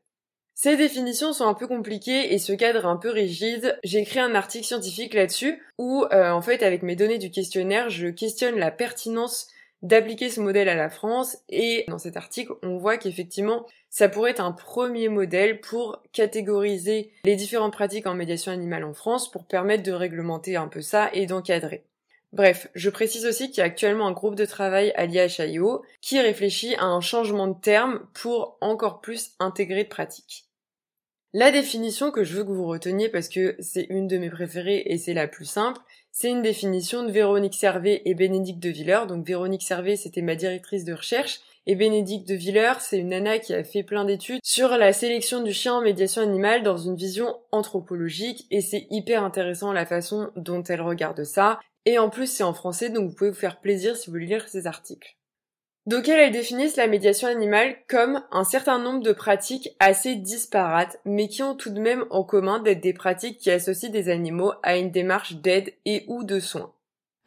Ces 0.54 0.76
définitions 0.76 1.32
sont 1.32 1.46
un 1.46 1.54
peu 1.54 1.66
compliquées 1.66 2.34
et 2.34 2.38
ce 2.38 2.52
cadre 2.52 2.86
un 2.86 2.96
peu 2.96 3.10
rigide. 3.10 3.78
J'ai 3.84 4.00
écrit 4.00 4.18
un 4.18 4.34
article 4.34 4.66
scientifique 4.66 5.14
là-dessus 5.14 5.62
où, 5.78 6.04
euh, 6.12 6.30
en 6.30 6.42
fait, 6.42 6.62
avec 6.62 6.82
mes 6.82 6.96
données 6.96 7.18
du 7.18 7.30
questionnaire, 7.30 7.88
je 7.88 8.08
questionne 8.08 8.58
la 8.58 8.70
pertinence 8.70 9.48
d'appliquer 9.82 10.28
ce 10.28 10.40
modèle 10.40 10.68
à 10.68 10.74
la 10.74 10.90
France 10.90 11.38
et 11.48 11.84
dans 11.88 11.98
cet 11.98 12.16
article, 12.18 12.52
on 12.62 12.76
voit 12.76 12.98
qu'effectivement, 12.98 13.66
ça 13.90 14.08
pourrait 14.08 14.30
être 14.30 14.40
un 14.40 14.52
premier 14.52 15.08
modèle 15.08 15.60
pour 15.60 16.02
catégoriser 16.12 17.12
les 17.24 17.36
différentes 17.36 17.72
pratiques 17.72 18.06
en 18.06 18.14
médiation 18.14 18.52
animale 18.52 18.84
en 18.84 18.94
France 18.94 19.30
pour 19.30 19.44
permettre 19.44 19.82
de 19.82 19.92
réglementer 19.92 20.56
un 20.56 20.68
peu 20.68 20.80
ça 20.80 21.10
et 21.12 21.26
d'encadrer. 21.26 21.84
Bref, 22.32 22.68
je 22.76 22.90
précise 22.90 23.26
aussi 23.26 23.48
qu'il 23.48 23.58
y 23.58 23.62
a 23.62 23.64
actuellement 23.64 24.06
un 24.06 24.12
groupe 24.12 24.36
de 24.36 24.44
travail 24.44 24.92
à 24.94 25.06
l'IHIO 25.06 25.82
qui 26.00 26.20
réfléchit 26.20 26.76
à 26.76 26.84
un 26.84 27.00
changement 27.00 27.48
de 27.48 27.60
terme 27.60 28.06
pour 28.14 28.56
encore 28.60 29.00
plus 29.00 29.32
intégrer 29.40 29.82
de 29.82 29.88
pratiques. 29.88 30.44
La 31.32 31.50
définition 31.50 32.12
que 32.12 32.22
je 32.22 32.36
veux 32.36 32.44
que 32.44 32.52
vous 32.52 32.66
reteniez 32.66 33.08
parce 33.08 33.28
que 33.28 33.56
c'est 33.58 33.86
une 33.90 34.06
de 34.06 34.18
mes 34.18 34.30
préférées 34.30 34.82
et 34.86 34.98
c'est 34.98 35.14
la 35.14 35.26
plus 35.26 35.44
simple, 35.44 35.80
c'est 36.12 36.30
une 36.30 36.42
définition 36.42 37.04
de 37.04 37.10
Véronique 37.10 37.54
Servet 37.54 38.02
et 38.04 38.14
Bénédicte 38.14 38.60
de 38.60 38.68
Villers. 38.68 39.06
Donc 39.08 39.26
Véronique 39.26 39.62
Servet, 39.62 39.96
c'était 39.96 40.22
ma 40.22 40.34
directrice 40.34 40.84
de 40.84 40.92
recherche 40.92 41.40
et 41.66 41.74
Bénédicte 41.74 42.28
de 42.28 42.34
Villers, 42.34 42.80
c'est 42.80 42.98
une 42.98 43.08
nana 43.08 43.38
qui 43.38 43.54
a 43.54 43.62
fait 43.64 43.82
plein 43.82 44.04
d'études 44.04 44.40
sur 44.42 44.70
la 44.70 44.92
sélection 44.92 45.42
du 45.42 45.52
chien 45.52 45.74
en 45.74 45.82
médiation 45.82 46.22
animale 46.22 46.62
dans 46.62 46.78
une 46.78 46.96
vision 46.96 47.36
anthropologique 47.52 48.46
et 48.50 48.60
c'est 48.60 48.86
hyper 48.90 49.22
intéressant 49.22 49.72
la 49.72 49.86
façon 49.86 50.30
dont 50.36 50.62
elle 50.64 50.80
regarde 50.80 51.24
ça. 51.24 51.60
Et 51.86 51.98
en 51.98 52.10
plus, 52.10 52.30
c'est 52.30 52.42
en 52.42 52.54
français, 52.54 52.90
donc 52.90 53.10
vous 53.10 53.14
pouvez 53.14 53.30
vous 53.30 53.36
faire 53.36 53.60
plaisir 53.60 53.96
si 53.96 54.06
vous 54.06 54.12
voulez 54.12 54.26
lire 54.26 54.48
ces 54.48 54.66
articles. 54.66 55.16
Donc 55.86 56.08
elles, 56.08 56.30
définissent 56.30 56.76
la 56.76 56.86
médiation 56.86 57.26
animale 57.26 57.76
comme 57.88 58.22
un 58.30 58.44
certain 58.44 58.78
nombre 58.78 59.02
de 59.02 59.12
pratiques 59.12 59.70
assez 59.80 60.14
disparates, 60.14 60.98
mais 61.04 61.28
qui 61.28 61.42
ont 61.42 61.56
tout 61.56 61.70
de 61.70 61.80
même 61.80 62.04
en 62.10 62.22
commun 62.22 62.60
d'être 62.60 62.82
des 62.82 62.92
pratiques 62.92 63.38
qui 63.38 63.50
associent 63.50 63.90
des 63.90 64.08
animaux 64.08 64.52
à 64.62 64.76
une 64.76 64.90
démarche 64.90 65.34
d'aide 65.34 65.72
et 65.86 66.04
ou 66.06 66.22
de 66.22 66.38
soins. 66.38 66.72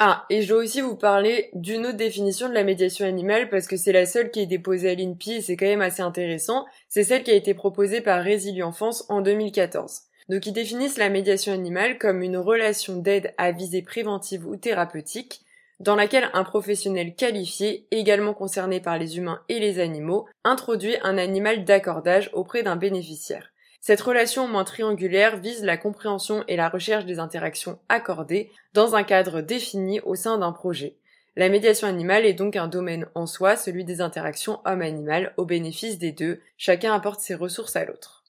Ah, 0.05 0.25
et 0.29 0.41
je 0.41 0.49
dois 0.49 0.61
aussi 0.61 0.81
vous 0.81 0.97
parler 0.97 1.49
d'une 1.53 1.85
autre 1.85 1.95
définition 1.95 2.49
de 2.49 2.53
la 2.53 2.65
médiation 2.65 3.05
animale 3.05 3.49
parce 3.49 3.67
que 3.67 3.77
c'est 3.77 3.93
la 3.93 4.05
seule 4.05 4.31
qui 4.31 4.41
est 4.41 4.45
déposée 4.45 4.89
à 4.89 4.95
l'INPI 4.95 5.35
et 5.35 5.41
c'est 5.41 5.55
quand 5.55 5.65
même 5.65 5.79
assez 5.79 6.01
intéressant. 6.01 6.65
C'est 6.89 7.05
celle 7.05 7.23
qui 7.23 7.31
a 7.31 7.35
été 7.35 7.53
proposée 7.53 8.01
par 8.01 8.21
Résilience 8.21 9.05
en 9.07 9.21
2014. 9.21 10.01
Donc 10.27 10.45
ils 10.45 10.51
définissent 10.51 10.97
la 10.97 11.07
médiation 11.07 11.53
animale 11.53 11.97
comme 11.99 12.21
une 12.21 12.35
relation 12.35 12.97
d'aide 12.97 13.33
à 13.37 13.53
visée 13.53 13.81
préventive 13.81 14.45
ou 14.45 14.57
thérapeutique 14.57 15.39
dans 15.79 15.95
laquelle 15.95 16.29
un 16.33 16.43
professionnel 16.43 17.15
qualifié, 17.15 17.87
également 17.89 18.33
concerné 18.33 18.81
par 18.81 18.97
les 18.97 19.17
humains 19.17 19.39
et 19.47 19.61
les 19.61 19.79
animaux, 19.79 20.27
introduit 20.43 20.97
un 21.03 21.17
animal 21.17 21.63
d'accordage 21.63 22.29
auprès 22.33 22.61
d'un 22.61 22.75
bénéficiaire. 22.75 23.52
Cette 23.85 23.99
relation 23.99 24.47
moins 24.47 24.63
triangulaire 24.63 25.35
vise 25.35 25.61
la 25.61 25.75
compréhension 25.75 26.45
et 26.47 26.55
la 26.55 26.69
recherche 26.69 27.03
des 27.03 27.19
interactions 27.19 27.79
accordées 27.89 28.49
dans 28.73 28.95
un 28.95 29.03
cadre 29.03 29.41
défini 29.41 29.99
au 30.05 30.15
sein 30.15 30.37
d'un 30.37 30.53
projet. 30.53 30.95
La 31.35 31.49
médiation 31.49 31.85
animale 31.89 32.25
est 32.25 32.33
donc 32.33 32.55
un 32.55 32.69
domaine 32.69 33.07
en 33.13 33.25
soi, 33.25 33.57
celui 33.57 33.83
des 33.83 33.99
interactions 33.99 34.61
homme-animal, 34.63 35.33
au 35.35 35.43
bénéfice 35.43 35.99
des 35.99 36.13
deux, 36.13 36.39
chacun 36.57 36.93
apporte 36.93 37.19
ses 37.19 37.35
ressources 37.35 37.75
à 37.75 37.83
l'autre. 37.83 38.22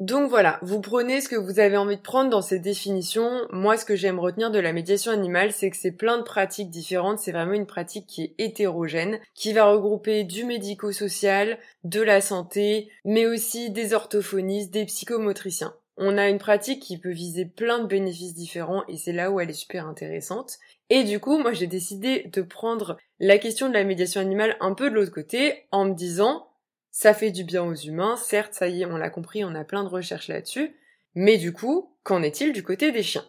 Donc 0.00 0.30
voilà, 0.30 0.58
vous 0.62 0.80
prenez 0.80 1.20
ce 1.20 1.28
que 1.28 1.36
vous 1.36 1.60
avez 1.60 1.76
envie 1.76 1.98
de 1.98 2.00
prendre 2.00 2.30
dans 2.30 2.40
ces 2.40 2.58
définitions. 2.58 3.46
Moi, 3.50 3.76
ce 3.76 3.84
que 3.84 3.96
j'aime 3.96 4.18
retenir 4.18 4.50
de 4.50 4.58
la 4.58 4.72
médiation 4.72 5.12
animale, 5.12 5.52
c'est 5.52 5.68
que 5.68 5.76
c'est 5.76 5.92
plein 5.92 6.16
de 6.16 6.22
pratiques 6.22 6.70
différentes. 6.70 7.18
C'est 7.18 7.32
vraiment 7.32 7.52
une 7.52 7.66
pratique 7.66 8.06
qui 8.06 8.22
est 8.22 8.34
hétérogène, 8.38 9.20
qui 9.34 9.52
va 9.52 9.66
regrouper 9.66 10.24
du 10.24 10.44
médico-social, 10.44 11.58
de 11.84 12.00
la 12.00 12.22
santé, 12.22 12.88
mais 13.04 13.26
aussi 13.26 13.68
des 13.68 13.92
orthophonistes, 13.92 14.72
des 14.72 14.86
psychomotriciens. 14.86 15.74
On 15.98 16.16
a 16.16 16.30
une 16.30 16.38
pratique 16.38 16.82
qui 16.82 16.96
peut 16.96 17.12
viser 17.12 17.44
plein 17.44 17.80
de 17.80 17.86
bénéfices 17.86 18.32
différents 18.32 18.84
et 18.88 18.96
c'est 18.96 19.12
là 19.12 19.30
où 19.30 19.38
elle 19.38 19.50
est 19.50 19.52
super 19.52 19.86
intéressante. 19.86 20.54
Et 20.88 21.04
du 21.04 21.20
coup, 21.20 21.36
moi, 21.36 21.52
j'ai 21.52 21.66
décidé 21.66 22.30
de 22.32 22.40
prendre 22.40 22.96
la 23.18 23.36
question 23.36 23.68
de 23.68 23.74
la 23.74 23.84
médiation 23.84 24.22
animale 24.22 24.56
un 24.60 24.72
peu 24.72 24.88
de 24.88 24.94
l'autre 24.94 25.12
côté 25.12 25.66
en 25.72 25.84
me 25.84 25.92
disant, 25.92 26.46
Ça 26.90 27.14
fait 27.14 27.30
du 27.30 27.44
bien 27.44 27.64
aux 27.64 27.74
humains, 27.74 28.16
certes, 28.16 28.54
ça 28.54 28.68
y 28.68 28.82
est, 28.82 28.86
on 28.86 28.96
l'a 28.96 29.10
compris, 29.10 29.44
on 29.44 29.54
a 29.54 29.64
plein 29.64 29.84
de 29.84 29.88
recherches 29.88 30.28
là-dessus, 30.28 30.74
mais 31.14 31.38
du 31.38 31.52
coup, 31.52 31.94
qu'en 32.02 32.22
est-il 32.22 32.52
du 32.52 32.62
côté 32.62 32.90
des 32.90 33.02
chiens? 33.02 33.24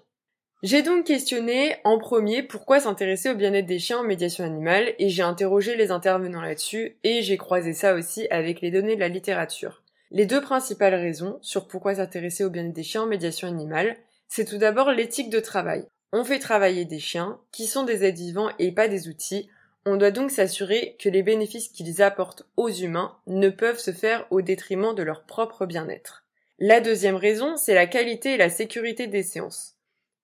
J'ai 0.63 0.83
donc 0.83 1.05
questionné 1.05 1.77
en 1.83 1.97
premier 1.97 2.43
pourquoi 2.43 2.79
s'intéresser 2.79 3.29
au 3.29 3.35
bien-être 3.35 3.65
des 3.65 3.79
chiens 3.79 3.99
en 3.99 4.03
médiation 4.03 4.43
animale, 4.43 4.93
et 4.99 5.09
j'ai 5.09 5.23
interrogé 5.23 5.75
les 5.75 5.91
intervenants 5.91 6.41
là-dessus, 6.41 6.97
et 7.03 7.21
j'ai 7.21 7.37
croisé 7.37 7.73
ça 7.73 7.93
aussi 7.93 8.27
avec 8.29 8.61
les 8.61 8.71
données 8.71 8.95
de 8.95 8.99
la 8.99 9.09
littérature. 9.09 9.83
Les 10.11 10.25
deux 10.25 10.41
principales 10.41 10.93
raisons 10.95 11.39
sur 11.41 11.67
pourquoi 11.67 11.95
s'intéresser 11.95 12.43
au 12.43 12.49
bien-être 12.49 12.73
des 12.73 12.83
chiens 12.83 13.03
en 13.03 13.07
médiation 13.07 13.47
animale, 13.47 13.95
c'est 14.27 14.45
tout 14.45 14.57
d'abord 14.57 14.91
l'éthique 14.91 15.29
de 15.29 15.39
travail. 15.39 15.85
On 16.13 16.23
fait 16.23 16.39
travailler 16.39 16.85
des 16.85 16.99
chiens, 16.99 17.39
qui 17.51 17.65
sont 17.65 17.83
des 17.83 18.03
êtres 18.03 18.17
vivants 18.17 18.51
et 18.59 18.71
pas 18.71 18.87
des 18.87 19.07
outils, 19.07 19.49
on 19.85 19.97
doit 19.97 20.11
donc 20.11 20.31
s'assurer 20.31 20.95
que 20.99 21.09
les 21.09 21.23
bénéfices 21.23 21.69
qu'ils 21.69 22.01
apportent 22.01 22.43
aux 22.57 22.69
humains 22.69 23.17
ne 23.27 23.49
peuvent 23.49 23.79
se 23.79 23.91
faire 23.91 24.27
au 24.29 24.41
détriment 24.41 24.93
de 24.93 25.03
leur 25.03 25.25
propre 25.25 25.65
bien-être. 25.65 26.23
La 26.59 26.79
deuxième 26.79 27.15
raison, 27.15 27.57
c'est 27.57 27.73
la 27.73 27.87
qualité 27.87 28.33
et 28.33 28.37
la 28.37 28.49
sécurité 28.49 29.07
des 29.07 29.23
séances. 29.23 29.77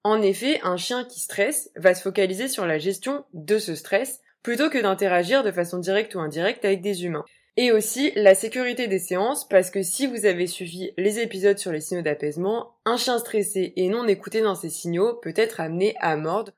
En 0.03 0.21
effet, 0.21 0.59
un 0.63 0.77
chien 0.77 1.03
qui 1.03 1.19
stresse 1.19 1.71
va 1.75 1.95
se 1.95 2.01
focaliser 2.01 2.47
sur 2.47 2.65
la 2.67 2.77
gestion 2.77 3.25
de 3.33 3.57
ce 3.57 3.73
stress 3.73 4.21
plutôt 4.43 4.69
que 4.69 4.77
d'interagir 4.77 5.43
de 5.43 5.51
façon 5.51 5.79
directe 5.79 6.15
ou 6.15 6.19
indirecte 6.19 6.63
avec 6.63 6.81
des 6.81 7.03
humains. 7.03 7.25
Et 7.57 7.71
aussi 7.71 8.11
la 8.15 8.35
sécurité 8.35 8.87
des 8.87 8.99
séances, 8.99 9.47
parce 9.47 9.71
que 9.71 9.81
si 9.81 10.05
vous 10.05 10.27
avez 10.27 10.45
suivi 10.45 10.91
les 10.95 11.19
épisodes 11.19 11.57
sur 11.57 11.71
les 11.71 11.81
signaux 11.81 12.03
d'apaisement, 12.03 12.75
un 12.85 12.97
chien 12.97 13.17
stressé 13.17 13.73
et 13.75 13.89
non 13.89 14.07
écouté 14.07 14.41
dans 14.41 14.53
ses 14.53 14.69
signaux 14.69 15.15
peut 15.15 15.33
être 15.35 15.59
amené 15.59 15.95
à 15.99 16.15
mordre 16.15 16.53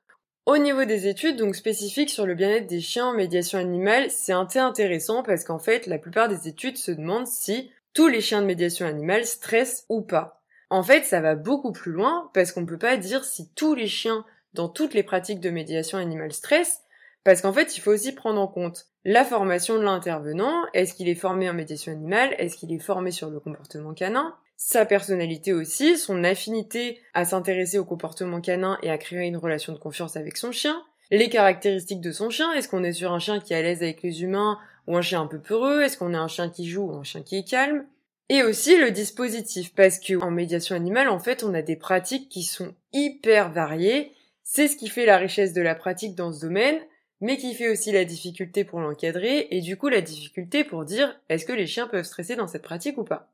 au 0.46 0.58
niveau 0.58 0.84
des 0.84 1.06
études, 1.06 1.36
donc 1.36 1.54
spécifiques 1.54 2.10
sur 2.10 2.26
le 2.26 2.34
bien-être 2.34 2.66
des 2.66 2.80
chiens 2.80 3.06
en 3.06 3.14
médiation 3.14 3.58
animale, 3.58 4.10
c'est 4.10 4.32
un 4.32 4.48
intéressant 4.56 5.22
parce 5.22 5.44
qu'en 5.44 5.58
fait, 5.58 5.86
la 5.86 5.98
plupart 5.98 6.28
des 6.28 6.48
études 6.48 6.76
se 6.76 6.90
demandent 6.90 7.26
si 7.26 7.70
tous 7.92 8.08
les 8.08 8.20
chiens 8.20 8.40
de 8.40 8.46
médiation 8.46 8.86
animale 8.86 9.26
stressent 9.26 9.84
ou 9.88 10.02
pas. 10.02 10.42
En 10.70 10.82
fait, 10.82 11.04
ça 11.04 11.20
va 11.20 11.34
beaucoup 11.34 11.72
plus 11.72 11.92
loin 11.92 12.30
parce 12.32 12.52
qu'on 12.52 12.66
peut 12.66 12.78
pas 12.78 12.96
dire 12.96 13.24
si 13.24 13.50
tous 13.54 13.74
les 13.74 13.88
chiens 13.88 14.24
dans 14.54 14.68
toutes 14.68 14.94
les 14.94 15.02
pratiques 15.02 15.40
de 15.40 15.50
médiation 15.50 15.98
animale 15.98 16.32
stressent, 16.32 16.80
parce 17.22 17.42
qu'en 17.42 17.52
fait, 17.52 17.76
il 17.76 17.80
faut 17.80 17.92
aussi 17.92 18.12
prendre 18.12 18.40
en 18.40 18.48
compte 18.48 18.86
la 19.04 19.24
formation 19.24 19.76
de 19.76 19.82
l'intervenant. 19.82 20.64
Est-ce 20.72 20.94
qu'il 20.94 21.08
est 21.08 21.14
formé 21.14 21.50
en 21.50 21.54
médiation 21.54 21.92
animale 21.92 22.34
Est-ce 22.38 22.56
qu'il 22.56 22.72
est 22.72 22.78
formé 22.78 23.10
sur 23.10 23.30
le 23.30 23.40
comportement 23.40 23.94
canin 23.94 24.34
sa 24.62 24.84
personnalité 24.84 25.54
aussi, 25.54 25.96
son 25.96 26.22
affinité 26.22 27.00
à 27.14 27.24
s'intéresser 27.24 27.78
au 27.78 27.84
comportement 27.86 28.42
canin 28.42 28.78
et 28.82 28.90
à 28.90 28.98
créer 28.98 29.26
une 29.26 29.38
relation 29.38 29.72
de 29.72 29.78
confiance 29.78 30.16
avec 30.16 30.36
son 30.36 30.52
chien, 30.52 30.84
les 31.10 31.30
caractéristiques 31.30 32.02
de 32.02 32.12
son 32.12 32.28
chien, 32.28 32.52
est-ce 32.52 32.68
qu'on 32.68 32.84
est 32.84 32.92
sur 32.92 33.10
un 33.10 33.18
chien 33.18 33.40
qui 33.40 33.54
est 33.54 33.56
à 33.56 33.62
l'aise 33.62 33.82
avec 33.82 34.02
les 34.02 34.22
humains 34.22 34.58
ou 34.86 34.98
un 34.98 35.02
chien 35.02 35.22
un 35.22 35.26
peu 35.26 35.40
peureux, 35.40 35.80
est-ce 35.80 35.96
qu'on 35.96 36.12
est 36.12 36.18
un 36.18 36.28
chien 36.28 36.50
qui 36.50 36.68
joue 36.68 36.82
ou 36.82 36.94
un 36.94 37.04
chien 37.04 37.22
qui 37.22 37.38
est 37.38 37.48
calme, 37.48 37.86
et 38.28 38.42
aussi 38.42 38.76
le 38.76 38.90
dispositif, 38.90 39.74
parce 39.74 39.98
que 39.98 40.22
en 40.22 40.30
médiation 40.30 40.76
animale, 40.76 41.08
en 41.08 41.18
fait, 41.18 41.42
on 41.42 41.54
a 41.54 41.62
des 41.62 41.76
pratiques 41.76 42.28
qui 42.28 42.42
sont 42.42 42.74
hyper 42.92 43.50
variées, 43.50 44.12
c'est 44.44 44.68
ce 44.68 44.76
qui 44.76 44.88
fait 44.88 45.06
la 45.06 45.16
richesse 45.16 45.54
de 45.54 45.62
la 45.62 45.74
pratique 45.74 46.14
dans 46.14 46.34
ce 46.34 46.40
domaine, 46.42 46.78
mais 47.22 47.38
qui 47.38 47.54
fait 47.54 47.70
aussi 47.70 47.92
la 47.92 48.04
difficulté 48.04 48.64
pour 48.64 48.80
l'encadrer, 48.80 49.48
et 49.50 49.62
du 49.62 49.78
coup 49.78 49.88
la 49.88 50.02
difficulté 50.02 50.64
pour 50.64 50.84
dire 50.84 51.18
est-ce 51.30 51.46
que 51.46 51.54
les 51.54 51.66
chiens 51.66 51.88
peuvent 51.88 52.04
stresser 52.04 52.36
dans 52.36 52.46
cette 52.46 52.62
pratique 52.62 52.98
ou 52.98 53.04
pas? 53.04 53.32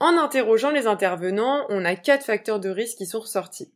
En 0.00 0.16
interrogeant 0.16 0.70
les 0.70 0.86
intervenants, 0.86 1.66
on 1.70 1.84
a 1.84 1.96
quatre 1.96 2.24
facteurs 2.24 2.60
de 2.60 2.68
risque 2.68 2.98
qui 2.98 3.06
sont 3.06 3.20
ressortis. 3.20 3.72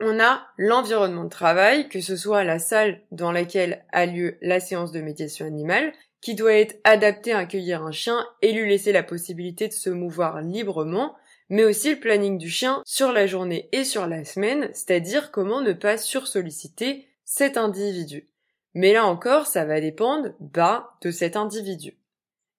On 0.00 0.20
a 0.20 0.46
l'environnement 0.58 1.24
de 1.24 1.30
travail, 1.30 1.88
que 1.88 2.00
ce 2.00 2.16
soit 2.16 2.44
la 2.44 2.58
salle 2.58 3.00
dans 3.10 3.32
laquelle 3.32 3.84
a 3.92 4.06
lieu 4.06 4.36
la 4.42 4.60
séance 4.60 4.92
de 4.92 5.00
médiation 5.00 5.46
animale, 5.46 5.92
qui 6.20 6.34
doit 6.34 6.54
être 6.54 6.76
adaptée 6.84 7.32
à 7.32 7.38
accueillir 7.38 7.82
un 7.82 7.92
chien 7.92 8.26
et 8.42 8.52
lui 8.52 8.68
laisser 8.68 8.92
la 8.92 9.02
possibilité 9.02 9.68
de 9.68 9.72
se 9.72 9.90
mouvoir 9.90 10.40
librement, 10.40 11.16
mais 11.48 11.64
aussi 11.64 11.90
le 11.90 12.00
planning 12.00 12.38
du 12.38 12.50
chien 12.50 12.82
sur 12.84 13.12
la 13.12 13.26
journée 13.26 13.68
et 13.72 13.84
sur 13.84 14.06
la 14.06 14.24
semaine, 14.24 14.68
c'est-à-dire 14.72 15.30
comment 15.30 15.60
ne 15.62 15.72
pas 15.72 15.98
sursolliciter 15.98 17.06
cet 17.24 17.56
individu. 17.56 18.28
Mais 18.74 18.92
là 18.92 19.06
encore, 19.06 19.46
ça 19.46 19.64
va 19.64 19.80
dépendre, 19.80 20.30
bas, 20.38 20.96
de 21.00 21.10
cet 21.10 21.36
individu. 21.36 21.96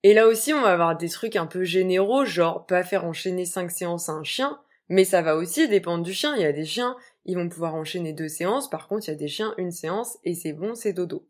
Et 0.04 0.14
là 0.14 0.28
aussi, 0.28 0.52
on 0.52 0.62
va 0.62 0.72
avoir 0.72 0.96
des 0.96 1.08
trucs 1.08 1.36
un 1.36 1.46
peu 1.46 1.64
généraux, 1.64 2.24
genre 2.24 2.66
pas 2.66 2.84
faire 2.84 3.04
enchaîner 3.04 3.44
cinq 3.44 3.70
séances 3.70 4.08
à 4.08 4.12
un 4.12 4.24
chien, 4.24 4.60
mais 4.88 5.04
ça 5.04 5.22
va 5.22 5.36
aussi 5.36 5.68
dépendre 5.68 6.04
du 6.04 6.12
chien. 6.12 6.36
Il 6.36 6.42
y 6.42 6.46
a 6.46 6.52
des 6.52 6.64
chiens, 6.64 6.96
ils 7.24 7.36
vont 7.36 7.48
pouvoir 7.48 7.74
enchaîner 7.74 8.12
deux 8.12 8.28
séances, 8.28 8.70
par 8.70 8.86
contre, 8.86 9.08
il 9.08 9.10
y 9.10 9.14
a 9.14 9.16
des 9.16 9.28
chiens, 9.28 9.54
une 9.58 9.72
séance, 9.72 10.18
et 10.24 10.34
c'est 10.34 10.52
bon, 10.52 10.74
c'est 10.74 10.92
dodo. 10.92 11.26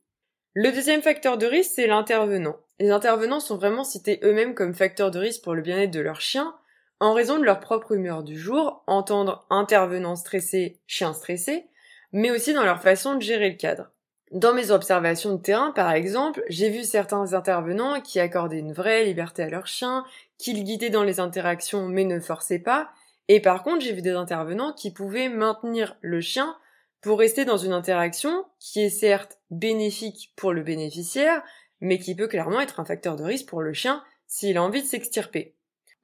Le 0.55 0.71
deuxième 0.71 1.03
facteur 1.03 1.39
de 1.39 1.47
risque, 1.47 1.73
c'est 1.75 1.87
l'intervenant. 1.87 2.57
Les 2.79 2.91
intervenants 2.91 3.41
sont 3.41 3.57
vraiment 3.57 3.85
cités 3.85 4.21
eux-mêmes 4.23 4.55
comme 4.55 4.75
facteur 4.75 5.11
de 5.11 5.19
risque 5.19 5.43
pour 5.43 5.55
le 5.55 5.63
bien-être 5.63 5.91
de 5.91 6.01
leur 6.01 6.21
chien, 6.21 6.55
en 7.01 7.15
raison 7.15 7.39
de 7.39 7.45
leur 7.45 7.61
propre 7.61 7.93
humeur 7.93 8.23
du 8.23 8.39
jour, 8.39 8.83
entendre 8.87 9.47
intervenant 9.51 10.17
stressé, 10.17 10.81
chien 10.87 11.13
stressé, 11.13 11.67
mais 12.13 12.31
aussi 12.31 12.55
dans 12.55 12.65
leur 12.65 12.83
façon 12.83 13.15
de 13.15 13.23
gérer 13.23 13.51
le 13.51 13.57
cadre. 13.57 13.91
Dans 14.31 14.53
mes 14.53 14.71
observations 14.71 15.35
de 15.35 15.41
terrain, 15.41 15.71
par 15.71 15.91
exemple, 15.93 16.43
j'ai 16.49 16.69
vu 16.69 16.85
certains 16.85 17.33
intervenants 17.33 18.01
qui 18.03 18.21
accordaient 18.21 18.59
une 18.59 18.75
vraie 18.75 19.05
liberté 19.05 19.43
à 19.43 19.49
leur 19.49 19.67
chien, 19.67 20.05
qui 20.37 20.53
le 20.53 20.63
guidaient 20.63 20.91
dans 20.91 21.03
les 21.03 21.19
interactions 21.19 21.89
mais 21.89 22.05
ne 22.05 22.21
forçaient 22.21 22.59
pas, 22.59 22.91
et 23.29 23.41
par 23.41 23.63
contre 23.63 23.81
j'ai 23.81 23.93
vu 23.93 24.03
des 24.03 24.13
intervenants 24.13 24.75
qui 24.75 24.91
pouvaient 24.91 25.31
maintenir 25.31 25.97
le 26.03 26.21
chien 26.21 26.57
pour 27.01 27.19
rester 27.19 27.45
dans 27.47 27.57
une 27.57 27.73
interaction 27.73 28.45
qui 28.59 28.81
est 28.83 28.91
certes 28.91 29.39
bénéfique 29.51 30.33
pour 30.37 30.53
le 30.53 30.63
bénéficiaire, 30.63 31.43
mais 31.81 31.99
qui 31.99 32.15
peut 32.15 32.29
clairement 32.29 32.61
être 32.61 32.81
un 32.81 32.85
facteur 32.85 33.17
de 33.17 33.25
risque 33.25 33.49
pour 33.49 33.63
le 33.63 33.73
chien 33.73 34.03
s'il 34.27 34.59
a 34.59 34.63
envie 34.63 34.83
de 34.83 34.87
s'extirper. 34.87 35.55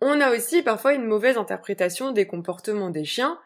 On 0.00 0.20
a 0.20 0.34
aussi 0.34 0.62
parfois 0.62 0.94
une 0.94 1.04
mauvaise 1.04 1.36
interprétation 1.36 2.12
des 2.12 2.26
comportements 2.26 2.90
des 2.90 3.04
chiens, 3.04 3.38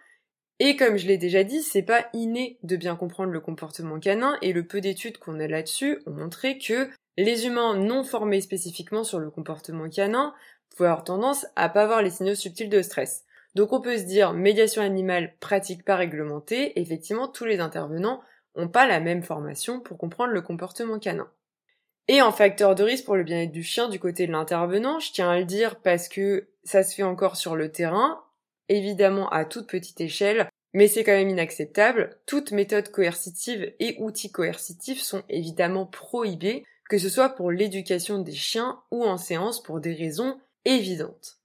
et 0.61 0.77
comme 0.77 0.97
je 0.97 1.07
l'ai 1.07 1.19
déjà 1.19 1.45
dit, 1.45 1.63
c'est 1.63 1.83
pas 1.83 2.07
inné 2.13 2.59
de 2.63 2.77
bien 2.77 2.97
comprendre 2.97 3.33
le 3.33 3.41
comportement 3.41 4.01
canin 4.01 4.37
et 4.43 4.53
le 4.53 4.67
peu 4.67 4.81
d'études 4.81 5.19
qu'on 5.19 5.39
a 5.39 5.47
là-dessus 5.47 6.03
ont 6.07 6.13
montré 6.13 6.59
que 6.59 6.89
les 7.17 7.47
humains 7.47 7.77
non 7.77 8.03
formés 8.03 8.41
spécifiquement 8.41 9.05
sur 9.05 9.21
le 9.21 9.31
comportement 9.31 9.89
canin 9.89 10.35
pouvaient 10.75 10.89
avoir 10.89 11.05
tendance 11.05 11.47
à 11.57 11.69
pas 11.69 11.87
voir 11.87 12.03
les 12.03 12.11
signaux 12.11 12.35
subtils 12.35 12.69
de 12.69 12.83
stress. 12.83 13.25
Donc 13.55 13.73
on 13.73 13.81
peut 13.81 13.99
se 13.99 14.05
dire 14.05 14.33
médiation 14.33 14.83
animale 14.83 15.35
pratique 15.41 15.85
pas 15.85 15.97
réglementée, 15.97 16.81
effectivement 16.81 17.29
tous 17.29 17.45
les 17.45 17.61
intervenants 17.61 18.21
ont 18.55 18.69
pas 18.69 18.87
la 18.87 19.01
même 19.01 19.23
formation 19.23 19.81
pour 19.81 19.99
comprendre 19.99 20.33
le 20.33 20.43
comportement 20.43 20.99
canin. 20.99 21.29
Et 22.09 22.23
en 22.23 22.33
facteur 22.33 22.75
de 22.75 22.83
risque 22.83 23.05
pour 23.05 23.17
le 23.17 23.23
bien-être 23.23 23.53
du 23.53 23.63
chien 23.63 23.89
du 23.89 24.01
côté 24.01 24.27
de 24.27 24.33
l'intervenant, 24.33 24.99
je 24.99 25.13
tiens 25.13 25.31
à 25.31 25.39
le 25.39 25.45
dire 25.45 25.77
parce 25.81 26.09
que 26.09 26.49
ça 26.65 26.83
se 26.83 26.95
fait 26.95 27.03
encore 27.03 27.37
sur 27.37 27.55
le 27.55 27.71
terrain, 27.71 28.23
évidemment 28.69 29.29
à 29.31 29.45
toute 29.45 29.69
petite 29.69 30.01
échelle, 30.01 30.49
mais 30.75 30.89
c'est 30.89 31.05
quand 31.05 31.13
même 31.13 31.31
inacceptable. 31.31 32.19
Toutes 32.27 32.53
méthodes 32.53 32.91
coercitives 32.91 33.73
et 33.81 33.97
outils 33.99 34.31
coercitifs 34.31 35.01
sont 35.01 35.23
évidemment 35.29 35.87
prohibés, 35.87 36.65
que 36.89 36.99
ce 36.99 37.09
soit 37.09 37.31
pour 37.31 37.51
l'éducation 37.51 38.19
des 38.19 38.35
chiens 38.35 38.81
ou 38.91 39.05
en 39.05 39.17
séance 39.17 39.63
pour 39.63 39.81
des 39.81 39.95
raisons 39.95 40.39
évidentes. 40.65 41.39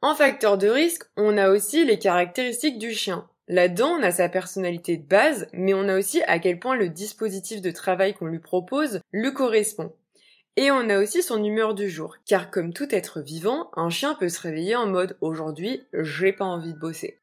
En 0.00 0.14
facteur 0.14 0.58
de 0.58 0.68
risque, 0.68 1.04
on 1.16 1.36
a 1.36 1.50
aussi 1.50 1.84
les 1.84 1.98
caractéristiques 1.98 2.78
du 2.78 2.92
chien. 2.92 3.28
Là-dedans, 3.48 3.96
on 3.98 4.02
a 4.02 4.10
sa 4.10 4.28
personnalité 4.28 4.96
de 4.96 5.06
base, 5.06 5.48
mais 5.52 5.74
on 5.74 5.88
a 5.88 5.98
aussi 5.98 6.22
à 6.24 6.38
quel 6.38 6.60
point 6.60 6.76
le 6.76 6.90
dispositif 6.90 7.62
de 7.62 7.70
travail 7.70 8.14
qu'on 8.14 8.26
lui 8.26 8.38
propose 8.38 9.00
lui 9.12 9.32
correspond. 9.32 9.92
Et 10.60 10.72
on 10.72 10.88
a 10.90 10.98
aussi 10.98 11.22
son 11.22 11.44
humeur 11.44 11.72
du 11.72 11.88
jour, 11.88 12.16
car 12.26 12.50
comme 12.50 12.72
tout 12.72 12.92
être 12.92 13.20
vivant, 13.20 13.70
un 13.76 13.90
chien 13.90 14.16
peut 14.16 14.28
se 14.28 14.40
réveiller 14.40 14.74
en 14.74 14.88
mode 14.88 15.16
aujourd'hui, 15.20 15.84
j'ai 15.92 16.32
pas 16.32 16.46
envie 16.46 16.72
de 16.72 16.78
bosser. 16.80 17.20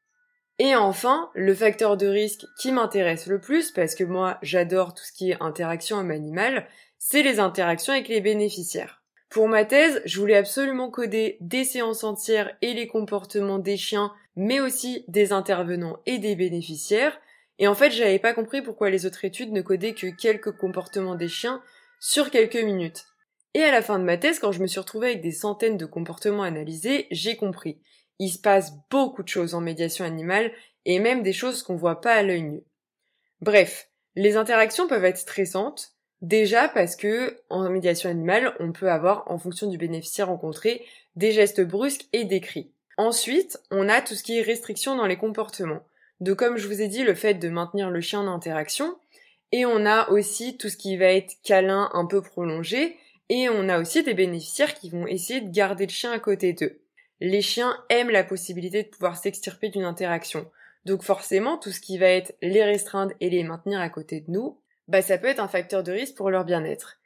Et 0.58 0.74
enfin, 0.74 1.28
le 1.34 1.54
facteur 1.54 1.98
de 1.98 2.06
risque 2.06 2.46
qui 2.58 2.72
m'intéresse 2.72 3.26
le 3.26 3.38
plus, 3.38 3.72
parce 3.72 3.94
que 3.94 4.04
moi 4.04 4.38
j'adore 4.40 4.94
tout 4.94 5.04
ce 5.04 5.12
qui 5.12 5.32
est 5.32 5.42
interaction 5.42 5.98
homme 5.98 6.12
animal, 6.12 6.66
c'est 6.96 7.22
les 7.22 7.38
interactions 7.38 7.92
avec 7.92 8.08
les 8.08 8.22
bénéficiaires. 8.22 9.02
Pour 9.28 9.48
ma 9.48 9.66
thèse, 9.66 10.00
je 10.06 10.18
voulais 10.18 10.38
absolument 10.38 10.88
coder 10.88 11.36
des 11.42 11.64
séances 11.64 12.04
entières 12.04 12.56
et 12.62 12.72
les 12.72 12.86
comportements 12.86 13.58
des 13.58 13.76
chiens, 13.76 14.14
mais 14.34 14.60
aussi 14.60 15.04
des 15.08 15.34
intervenants 15.34 16.00
et 16.06 16.16
des 16.16 16.36
bénéficiaires, 16.36 17.20
et 17.58 17.68
en 17.68 17.74
fait 17.74 17.90
j'avais 17.90 18.18
pas 18.18 18.32
compris 18.32 18.62
pourquoi 18.62 18.88
les 18.88 19.04
autres 19.04 19.26
études 19.26 19.52
ne 19.52 19.60
codaient 19.60 19.92
que 19.92 20.06
quelques 20.06 20.56
comportements 20.56 21.16
des 21.16 21.28
chiens 21.28 21.60
sur 22.00 22.30
quelques 22.30 22.56
minutes. 22.56 23.04
Et 23.56 23.64
à 23.64 23.70
la 23.70 23.80
fin 23.80 23.98
de 23.98 24.04
ma 24.04 24.18
thèse, 24.18 24.38
quand 24.38 24.52
je 24.52 24.60
me 24.60 24.66
suis 24.66 24.80
retrouvée 24.80 25.06
avec 25.12 25.22
des 25.22 25.32
centaines 25.32 25.78
de 25.78 25.86
comportements 25.86 26.42
analysés, 26.42 27.06
j'ai 27.10 27.36
compris. 27.36 27.78
Il 28.18 28.28
se 28.28 28.38
passe 28.38 28.74
beaucoup 28.90 29.22
de 29.22 29.28
choses 29.28 29.54
en 29.54 29.62
médiation 29.62 30.04
animale 30.04 30.52
et 30.84 30.98
même 30.98 31.22
des 31.22 31.32
choses 31.32 31.62
qu'on 31.62 31.74
voit 31.74 32.02
pas 32.02 32.12
à 32.12 32.22
l'œil 32.22 32.42
nu. 32.42 32.64
Bref, 33.40 33.88
les 34.14 34.36
interactions 34.36 34.86
peuvent 34.86 35.06
être 35.06 35.16
stressantes, 35.16 35.92
déjà 36.20 36.68
parce 36.68 36.96
que 36.96 37.40
en 37.48 37.66
médiation 37.70 38.10
animale, 38.10 38.54
on 38.60 38.72
peut 38.72 38.90
avoir, 38.90 39.24
en 39.30 39.38
fonction 39.38 39.70
du 39.70 39.78
bénéficiaire 39.78 40.28
rencontré, 40.28 40.84
des 41.14 41.32
gestes 41.32 41.62
brusques 41.62 42.08
et 42.12 42.24
des 42.24 42.42
cris. 42.42 42.70
Ensuite, 42.98 43.58
on 43.70 43.88
a 43.88 44.02
tout 44.02 44.16
ce 44.16 44.22
qui 44.22 44.38
est 44.38 44.42
restriction 44.42 44.96
dans 44.96 45.06
les 45.06 45.16
comportements. 45.16 45.80
De 46.20 46.34
comme 46.34 46.58
je 46.58 46.68
vous 46.68 46.82
ai 46.82 46.88
dit, 46.88 47.04
le 47.04 47.14
fait 47.14 47.32
de 47.32 47.48
maintenir 47.48 47.88
le 47.88 48.02
chien 48.02 48.20
en 48.20 48.34
interaction, 48.34 48.98
et 49.50 49.64
on 49.64 49.86
a 49.86 50.10
aussi 50.10 50.58
tout 50.58 50.68
ce 50.68 50.76
qui 50.76 50.98
va 50.98 51.06
être 51.06 51.32
câlin 51.42 51.88
un 51.94 52.04
peu 52.04 52.20
prolongé, 52.20 52.98
Et 53.28 53.48
on 53.48 53.68
a 53.68 53.80
aussi 53.80 54.02
des 54.02 54.14
bénéficiaires 54.14 54.74
qui 54.74 54.90
vont 54.90 55.06
essayer 55.06 55.40
de 55.40 55.50
garder 55.50 55.86
le 55.86 55.92
chien 55.92 56.12
à 56.12 56.18
côté 56.18 56.52
d'eux. 56.52 56.80
Les 57.20 57.42
chiens 57.42 57.76
aiment 57.88 58.10
la 58.10 58.24
possibilité 58.24 58.82
de 58.82 58.88
pouvoir 58.88 59.16
s'extirper 59.16 59.68
d'une 59.68 59.84
interaction. 59.84 60.50
Donc 60.84 61.02
forcément, 61.02 61.58
tout 61.58 61.72
ce 61.72 61.80
qui 61.80 61.98
va 61.98 62.06
être 62.06 62.36
les 62.42 62.62
restreindre 62.62 63.12
et 63.20 63.30
les 63.30 63.42
maintenir 63.42 63.80
à 63.80 63.88
côté 63.88 64.20
de 64.20 64.30
nous, 64.30 64.60
bah 64.86 65.02
ça 65.02 65.18
peut 65.18 65.26
être 65.26 65.40
un 65.40 65.48
facteur 65.48 65.82
de 65.82 65.92
risque 65.92 66.16
pour 66.16 66.30
leur 66.30 66.44
bien-être. 66.44 66.98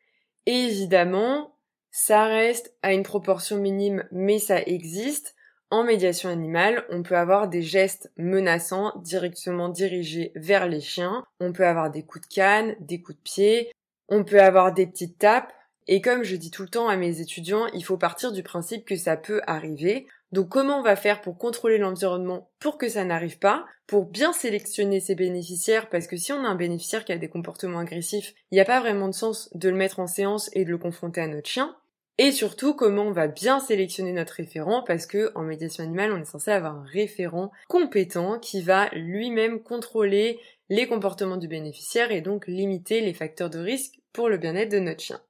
évidemment, 0.47 1.57
ça 1.91 2.25
reste 2.25 2.75
à 2.83 2.93
une 2.93 3.03
proportion 3.03 3.57
minime, 3.57 4.05
mais 4.13 4.39
ça 4.39 4.61
existe. 4.63 5.35
En 5.71 5.85
médiation 5.85 6.29
animale, 6.29 6.85
on 6.91 7.03
peut 7.03 7.17
avoir 7.17 7.49
des 7.49 7.63
gestes 7.63 8.13
menaçants 8.17 8.93
directement 8.99 9.69
dirigés 9.69 10.33
vers 10.35 10.67
les 10.69 10.81
chiens. 10.81 11.25
On 11.41 11.53
peut 11.53 11.67
avoir 11.67 11.91
des 11.91 12.05
coups 12.05 12.29
de 12.29 12.35
canne, 12.35 12.77
des 12.81 13.01
coups 13.01 13.19
de 13.19 13.23
pied. 13.23 13.73
On 14.09 14.25
peut 14.25 14.43
avoir 14.43 14.73
des 14.73 14.87
petites 14.87 15.19
tapes. 15.19 15.53
Et 15.93 16.01
comme 16.01 16.23
je 16.23 16.37
dis 16.37 16.53
tout 16.53 16.63
le 16.63 16.69
temps 16.69 16.89
à 16.89 16.97
mes 16.97 17.21
étudiants, 17.21 17.67
il 17.75 17.85
faut 17.85 17.97
partir 17.97 18.31
du 18.31 18.45
principe 18.45 18.85
que 18.85 18.95
ça 18.95 19.17
peut 19.17 19.41
arriver. 19.49 20.07
Donc 20.31 20.49
comment 20.49 20.79
on 20.79 20.83
va 20.83 20.95
faire 20.95 21.21
pour 21.21 21.37
contrôler 21.37 21.79
l'environnement 21.79 22.49
pour 22.61 22.79
que 22.79 22.89
ça 22.89 23.05
n'arrive 23.05 23.41
pas, 23.41 23.67
pour 23.89 24.07
bien 24.07 24.33
sélectionner 24.33 25.01
ses 25.01 25.17
bénéficiaires, 25.17 25.89
parce 25.89 26.07
que 26.07 26.17
si 26.17 26.33
on 26.33 26.45
a 26.45 26.49
un 26.49 26.55
bénéficiaire 26.55 27.05
qui 27.05 27.11
a 27.11 27.19
des 27.19 27.29
comportements 27.29 27.81
agressifs, 27.81 28.35
il 28.53 28.55
n'y 28.55 28.61
a 28.61 28.65
pas 28.65 28.79
vraiment 28.79 29.09
de 29.09 29.15
sens 29.15 29.51
de 29.57 29.69
le 29.69 29.75
mettre 29.75 29.99
en 29.99 30.07
séance 30.07 30.49
et 30.53 30.65
de 30.65 30.71
le 30.71 30.79
confronter 30.79 31.23
à 31.23 31.27
notre 31.27 31.49
chien. 31.49 31.75
Et 32.19 32.31
surtout 32.31 32.75
comment 32.75 33.07
on 33.07 33.13
va 33.13 33.27
bien 33.27 33.59
sélectionner 33.59 34.13
notre 34.13 34.35
référent, 34.35 34.85
parce 34.87 35.07
que 35.07 35.33
en 35.35 35.43
médiation 35.43 35.83
animale, 35.83 36.13
on 36.13 36.23
est 36.23 36.25
censé 36.25 36.53
avoir 36.53 36.77
un 36.77 36.85
référent 36.85 37.51
compétent 37.67 38.39
qui 38.39 38.63
va 38.63 38.91
lui-même 38.91 39.61
contrôler 39.61 40.39
les 40.69 40.87
comportements 40.87 41.37
du 41.37 41.49
bénéficiaire 41.49 42.13
et 42.13 42.21
donc 42.21 42.47
limiter 42.47 43.01
les 43.01 43.13
facteurs 43.13 43.51
de 43.51 43.59
risque 43.59 43.99
pour 44.13 44.29
le 44.29 44.39
bien-être 44.39 44.71
de 44.71 44.79
notre 44.79 45.03
chien. 45.03 45.21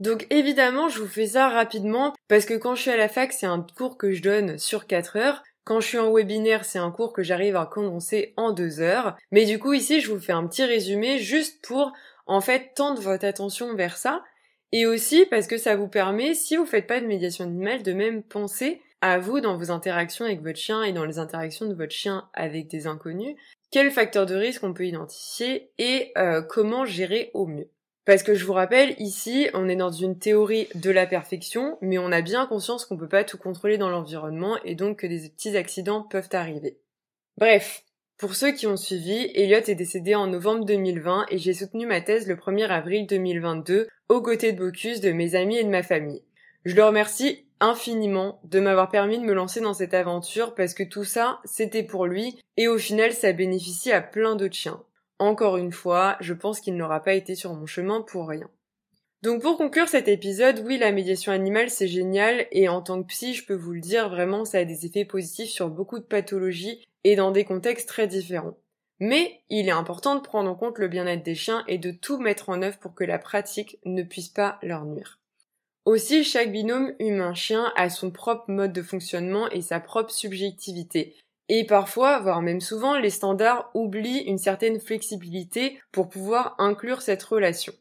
Donc 0.00 0.26
évidemment, 0.30 0.88
je 0.88 0.98
vous 0.98 1.06
fais 1.06 1.28
ça 1.28 1.48
rapidement 1.48 2.14
parce 2.26 2.46
que 2.46 2.54
quand 2.54 2.74
je 2.74 2.82
suis 2.82 2.90
à 2.90 2.96
la 2.96 3.08
fac, 3.08 3.32
c'est 3.32 3.46
un 3.46 3.64
cours 3.76 3.98
que 3.98 4.12
je 4.12 4.22
donne 4.22 4.58
sur 4.58 4.86
4 4.86 5.16
heures. 5.16 5.42
Quand 5.64 5.80
je 5.80 5.86
suis 5.86 5.98
en 5.98 6.10
webinaire, 6.10 6.64
c'est 6.64 6.78
un 6.78 6.90
cours 6.90 7.12
que 7.12 7.22
j'arrive 7.22 7.54
à 7.54 7.66
condenser 7.66 8.32
en 8.38 8.52
2 8.52 8.80
heures. 8.80 9.16
Mais 9.30 9.44
du 9.44 9.58
coup, 9.58 9.74
ici, 9.74 10.00
je 10.00 10.10
vous 10.10 10.18
fais 10.18 10.32
un 10.32 10.46
petit 10.46 10.64
résumé 10.64 11.18
juste 11.18 11.62
pour, 11.62 11.92
en 12.26 12.40
fait, 12.40 12.72
tendre 12.74 13.00
votre 13.02 13.26
attention 13.26 13.74
vers 13.74 13.98
ça. 13.98 14.24
Et 14.72 14.86
aussi 14.86 15.26
parce 15.26 15.46
que 15.46 15.58
ça 15.58 15.76
vous 15.76 15.88
permet, 15.88 16.32
si 16.32 16.56
vous 16.56 16.64
faites 16.64 16.86
pas 16.86 17.00
de 17.00 17.06
médiation 17.06 17.44
animale, 17.44 17.82
de 17.82 17.92
même 17.92 18.22
penser 18.22 18.80
à 19.02 19.18
vous 19.18 19.40
dans 19.40 19.56
vos 19.56 19.70
interactions 19.70 20.24
avec 20.24 20.42
votre 20.42 20.58
chien 20.58 20.82
et 20.82 20.92
dans 20.92 21.04
les 21.04 21.18
interactions 21.18 21.66
de 21.66 21.74
votre 21.74 21.92
chien 21.92 22.28
avec 22.32 22.68
des 22.68 22.86
inconnus, 22.86 23.36
quels 23.70 23.90
facteurs 23.90 24.26
de 24.26 24.34
risque 24.34 24.64
on 24.64 24.72
peut 24.72 24.86
identifier 24.86 25.70
et 25.78 26.12
euh, 26.16 26.42
comment 26.42 26.84
gérer 26.84 27.30
au 27.34 27.46
mieux? 27.46 27.68
Parce 28.10 28.24
que 28.24 28.34
je 28.34 28.44
vous 28.44 28.54
rappelle, 28.54 28.96
ici, 28.98 29.46
on 29.54 29.68
est 29.68 29.76
dans 29.76 29.92
une 29.92 30.18
théorie 30.18 30.66
de 30.74 30.90
la 30.90 31.06
perfection, 31.06 31.78
mais 31.80 31.96
on 31.96 32.10
a 32.10 32.22
bien 32.22 32.44
conscience 32.44 32.84
qu'on 32.84 32.96
peut 32.96 33.06
pas 33.06 33.22
tout 33.22 33.38
contrôler 33.38 33.78
dans 33.78 33.88
l'environnement 33.88 34.58
et 34.64 34.74
donc 34.74 34.98
que 34.98 35.06
des 35.06 35.28
petits 35.28 35.56
accidents 35.56 36.02
peuvent 36.02 36.28
arriver. 36.32 36.80
Bref, 37.38 37.84
pour 38.18 38.34
ceux 38.34 38.50
qui 38.50 38.66
ont 38.66 38.76
suivi, 38.76 39.30
Elliot 39.36 39.58
est 39.58 39.76
décédé 39.76 40.16
en 40.16 40.26
novembre 40.26 40.64
2020 40.64 41.26
et 41.30 41.38
j'ai 41.38 41.54
soutenu 41.54 41.86
ma 41.86 42.00
thèse 42.00 42.26
le 42.26 42.34
1er 42.34 42.66
avril 42.66 43.06
2022 43.06 43.86
aux 44.08 44.22
côtés 44.22 44.50
de 44.50 44.58
Bocuse, 44.58 45.00
de 45.00 45.12
mes 45.12 45.36
amis 45.36 45.58
et 45.58 45.64
de 45.64 45.70
ma 45.70 45.84
famille. 45.84 46.24
Je 46.64 46.74
le 46.74 46.82
remercie 46.82 47.46
infiniment 47.60 48.40
de 48.42 48.58
m'avoir 48.58 48.88
permis 48.88 49.20
de 49.20 49.24
me 49.24 49.34
lancer 49.34 49.60
dans 49.60 49.74
cette 49.74 49.94
aventure 49.94 50.56
parce 50.56 50.74
que 50.74 50.82
tout 50.82 51.04
ça, 51.04 51.38
c'était 51.44 51.84
pour 51.84 52.06
lui 52.06 52.40
et 52.56 52.66
au 52.66 52.76
final, 52.76 53.12
ça 53.12 53.32
bénéficie 53.32 53.92
à 53.92 54.00
plein 54.00 54.34
d'autres 54.34 54.56
chiens. 54.56 54.82
Encore 55.20 55.58
une 55.58 55.70
fois, 55.70 56.16
je 56.20 56.32
pense 56.32 56.60
qu'il 56.60 56.76
n'aura 56.76 57.02
pas 57.02 57.12
été 57.12 57.34
sur 57.34 57.52
mon 57.52 57.66
chemin 57.66 58.00
pour 58.00 58.26
rien. 58.26 58.48
Donc 59.20 59.42
pour 59.42 59.58
conclure 59.58 59.86
cet 59.86 60.08
épisode, 60.08 60.62
oui, 60.64 60.78
la 60.78 60.92
médiation 60.92 61.30
animale 61.30 61.68
c'est 61.68 61.88
génial 61.88 62.46
et 62.52 62.70
en 62.70 62.80
tant 62.80 63.02
que 63.02 63.08
psy, 63.08 63.34
je 63.34 63.44
peux 63.44 63.54
vous 63.54 63.72
le 63.72 63.82
dire, 63.82 64.08
vraiment 64.08 64.46
ça 64.46 64.58
a 64.58 64.64
des 64.64 64.86
effets 64.86 65.04
positifs 65.04 65.50
sur 65.50 65.68
beaucoup 65.68 65.98
de 65.98 66.04
pathologies 66.04 66.88
et 67.04 67.16
dans 67.16 67.32
des 67.32 67.44
contextes 67.44 67.86
très 67.86 68.06
différents. 68.06 68.56
Mais 68.98 69.42
il 69.50 69.68
est 69.68 69.72
important 69.72 70.14
de 70.14 70.22
prendre 70.22 70.48
en 70.48 70.54
compte 70.54 70.78
le 70.78 70.88
bien-être 70.88 71.22
des 71.22 71.34
chiens 71.34 71.64
et 71.68 71.76
de 71.76 71.90
tout 71.90 72.16
mettre 72.16 72.48
en 72.48 72.62
œuvre 72.62 72.78
pour 72.78 72.94
que 72.94 73.04
la 73.04 73.18
pratique 73.18 73.78
ne 73.84 74.02
puisse 74.02 74.30
pas 74.30 74.58
leur 74.62 74.86
nuire. 74.86 75.18
Aussi, 75.84 76.24
chaque 76.24 76.50
binôme 76.50 76.94
humain-chien 76.98 77.74
a 77.76 77.90
son 77.90 78.10
propre 78.10 78.50
mode 78.50 78.72
de 78.72 78.82
fonctionnement 78.82 79.50
et 79.50 79.60
sa 79.60 79.80
propre 79.80 80.12
subjectivité. 80.12 81.14
Et 81.52 81.64
parfois, 81.64 82.20
voire 82.20 82.42
même 82.42 82.60
souvent, 82.60 82.96
les 82.96 83.10
standards 83.10 83.72
oublient 83.74 84.22
une 84.28 84.38
certaine 84.38 84.78
flexibilité 84.78 85.80
pour 85.90 86.08
pouvoir 86.08 86.54
inclure 86.58 87.02
cette 87.02 87.24
relation. 87.24 87.72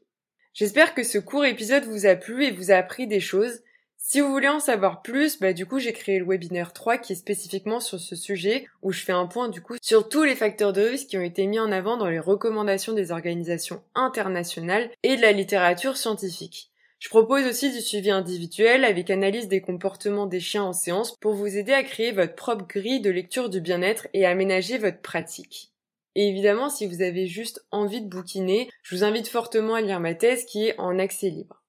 J'espère 0.55 0.95
que 0.95 1.03
ce 1.03 1.19
court 1.19 1.45
épisode 1.45 1.83
vous 1.83 2.07
a 2.07 2.15
plu 2.15 2.45
et 2.45 2.51
vous 2.51 2.71
a 2.71 2.77
appris 2.77 3.05
des 3.05 3.19
choses. 3.19 3.61
Si 3.95 4.21
vous 4.21 4.31
voulez 4.31 4.47
en 4.47 4.59
savoir 4.59 5.03
plus, 5.03 5.39
bah 5.39 5.53
du 5.53 5.67
coup 5.67 5.77
j'ai 5.77 5.93
créé 5.93 6.17
le 6.17 6.25
webinaire 6.25 6.73
3 6.73 6.97
qui 6.97 7.13
est 7.13 7.15
spécifiquement 7.15 7.79
sur 7.79 7.99
ce 7.99 8.15
sujet 8.15 8.65
où 8.81 8.91
je 8.91 9.03
fais 9.03 9.11
un 9.11 9.27
point 9.27 9.49
du 9.49 9.61
coup 9.61 9.75
sur 9.83 10.09
tous 10.09 10.23
les 10.23 10.35
facteurs 10.35 10.73
de 10.73 10.81
risque 10.81 11.09
qui 11.09 11.19
ont 11.19 11.21
été 11.21 11.45
mis 11.45 11.59
en 11.59 11.71
avant 11.71 11.95
dans 11.95 12.09
les 12.09 12.17
recommandations 12.17 12.93
des 12.93 13.11
organisations 13.11 13.83
internationales 13.93 14.89
et 15.03 15.15
de 15.15 15.21
la 15.21 15.31
littérature 15.31 15.95
scientifique. 15.95 16.71
Je 16.99 17.07
propose 17.07 17.45
aussi 17.45 17.71
du 17.71 17.79
suivi 17.79 18.11
individuel 18.11 18.83
avec 18.83 19.09
analyse 19.09 19.47
des 19.47 19.61
comportements 19.61 20.25
des 20.25 20.41
chiens 20.41 20.63
en 20.63 20.73
séance 20.73 21.15
pour 21.17 21.33
vous 21.33 21.57
aider 21.57 21.71
à 21.71 21.83
créer 21.83 22.11
votre 22.11 22.35
propre 22.35 22.67
grille 22.67 22.99
de 22.99 23.09
lecture 23.09 23.49
du 23.49 23.61
bien-être 23.61 24.07
et 24.13 24.25
aménager 24.25 24.77
votre 24.77 24.99
pratique. 24.99 25.71
Et 26.15 26.27
évidemment, 26.27 26.69
si 26.69 26.85
vous 26.85 27.01
avez 27.01 27.25
juste 27.25 27.65
envie 27.71 28.01
de 28.01 28.09
bouquiner, 28.09 28.69
je 28.83 28.95
vous 28.95 29.05
invite 29.05 29.29
fortement 29.29 29.75
à 29.75 29.81
lire 29.81 30.01
ma 30.01 30.13
thèse 30.13 30.43
qui 30.43 30.67
est 30.67 30.77
en 30.77 30.99
accès 30.99 31.29
libre. 31.29 31.63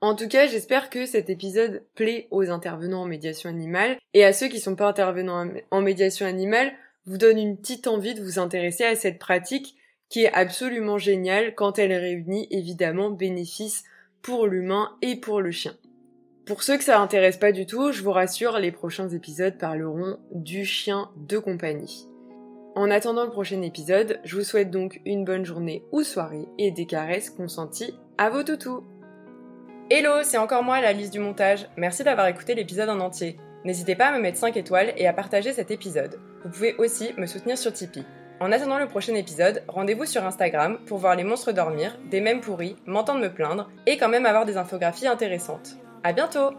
En 0.00 0.14
tout 0.14 0.28
cas, 0.28 0.46
j'espère 0.46 0.88
que 0.88 1.04
cet 1.04 1.30
épisode 1.30 1.82
plaît 1.96 2.28
aux 2.30 2.48
intervenants 2.50 3.02
en 3.02 3.06
médiation 3.06 3.50
animale 3.50 3.98
et 4.14 4.24
à 4.24 4.32
ceux 4.32 4.46
qui 4.46 4.60
sont 4.60 4.76
pas 4.76 4.86
intervenants 4.86 5.50
en 5.72 5.80
médiation 5.80 6.26
animale, 6.26 6.72
vous 7.06 7.18
donne 7.18 7.38
une 7.38 7.56
petite 7.56 7.88
envie 7.88 8.14
de 8.14 8.22
vous 8.22 8.38
intéresser 8.38 8.84
à 8.84 8.94
cette 8.94 9.18
pratique 9.18 9.74
qui 10.08 10.22
est 10.22 10.32
absolument 10.32 10.98
géniale 10.98 11.56
quand 11.56 11.80
elle 11.80 11.92
réunit 11.92 12.46
évidemment 12.52 13.10
bénéfices 13.10 13.82
pour 14.26 14.48
l'humain 14.48 14.90
et 15.02 15.14
pour 15.14 15.40
le 15.40 15.52
chien. 15.52 15.72
Pour 16.46 16.64
ceux 16.64 16.76
que 16.76 16.82
ça 16.82 17.00
intéresse 17.00 17.36
pas 17.36 17.52
du 17.52 17.64
tout, 17.64 17.92
je 17.92 18.02
vous 18.02 18.10
rassure, 18.10 18.58
les 18.58 18.72
prochains 18.72 19.08
épisodes 19.08 19.56
parleront 19.56 20.18
du 20.32 20.64
chien 20.64 21.10
de 21.16 21.38
compagnie. 21.38 22.08
En 22.74 22.90
attendant 22.90 23.22
le 23.22 23.30
prochain 23.30 23.62
épisode, 23.62 24.18
je 24.24 24.36
vous 24.36 24.42
souhaite 24.42 24.72
donc 24.72 25.00
une 25.04 25.24
bonne 25.24 25.44
journée 25.44 25.84
ou 25.92 26.02
soirée 26.02 26.48
et 26.58 26.72
des 26.72 26.86
caresses 26.86 27.30
consenties 27.30 27.94
à 28.18 28.28
vos 28.28 28.42
toutous. 28.42 28.82
Hello, 29.90 30.24
c'est 30.24 30.38
encore 30.38 30.64
moi 30.64 30.80
la 30.80 30.92
liste 30.92 31.12
du 31.12 31.20
montage. 31.20 31.68
Merci 31.76 32.02
d'avoir 32.02 32.26
écouté 32.26 32.56
l'épisode 32.56 32.88
en 32.88 32.98
entier. 32.98 33.38
N'hésitez 33.64 33.94
pas 33.94 34.06
à 34.06 34.12
me 34.12 34.20
mettre 34.20 34.38
5 34.38 34.56
étoiles 34.56 34.92
et 34.96 35.06
à 35.06 35.12
partager 35.12 35.52
cet 35.52 35.70
épisode. 35.70 36.18
Vous 36.42 36.50
pouvez 36.50 36.74
aussi 36.78 37.12
me 37.16 37.26
soutenir 37.26 37.56
sur 37.56 37.72
Tipeee. 37.72 38.04
En 38.38 38.52
attendant 38.52 38.78
le 38.78 38.86
prochain 38.86 39.14
épisode, 39.14 39.62
rendez-vous 39.66 40.04
sur 40.04 40.22
Instagram 40.24 40.78
pour 40.84 40.98
voir 40.98 41.16
les 41.16 41.24
monstres 41.24 41.52
dormir, 41.52 41.96
des 42.10 42.20
mèmes 42.20 42.42
pourris, 42.42 42.76
m'entendre 42.84 43.20
me 43.20 43.32
plaindre 43.32 43.70
et 43.86 43.96
quand 43.96 44.10
même 44.10 44.26
avoir 44.26 44.44
des 44.44 44.58
infographies 44.58 45.06
intéressantes. 45.06 45.76
À 46.04 46.12
bientôt 46.12 46.50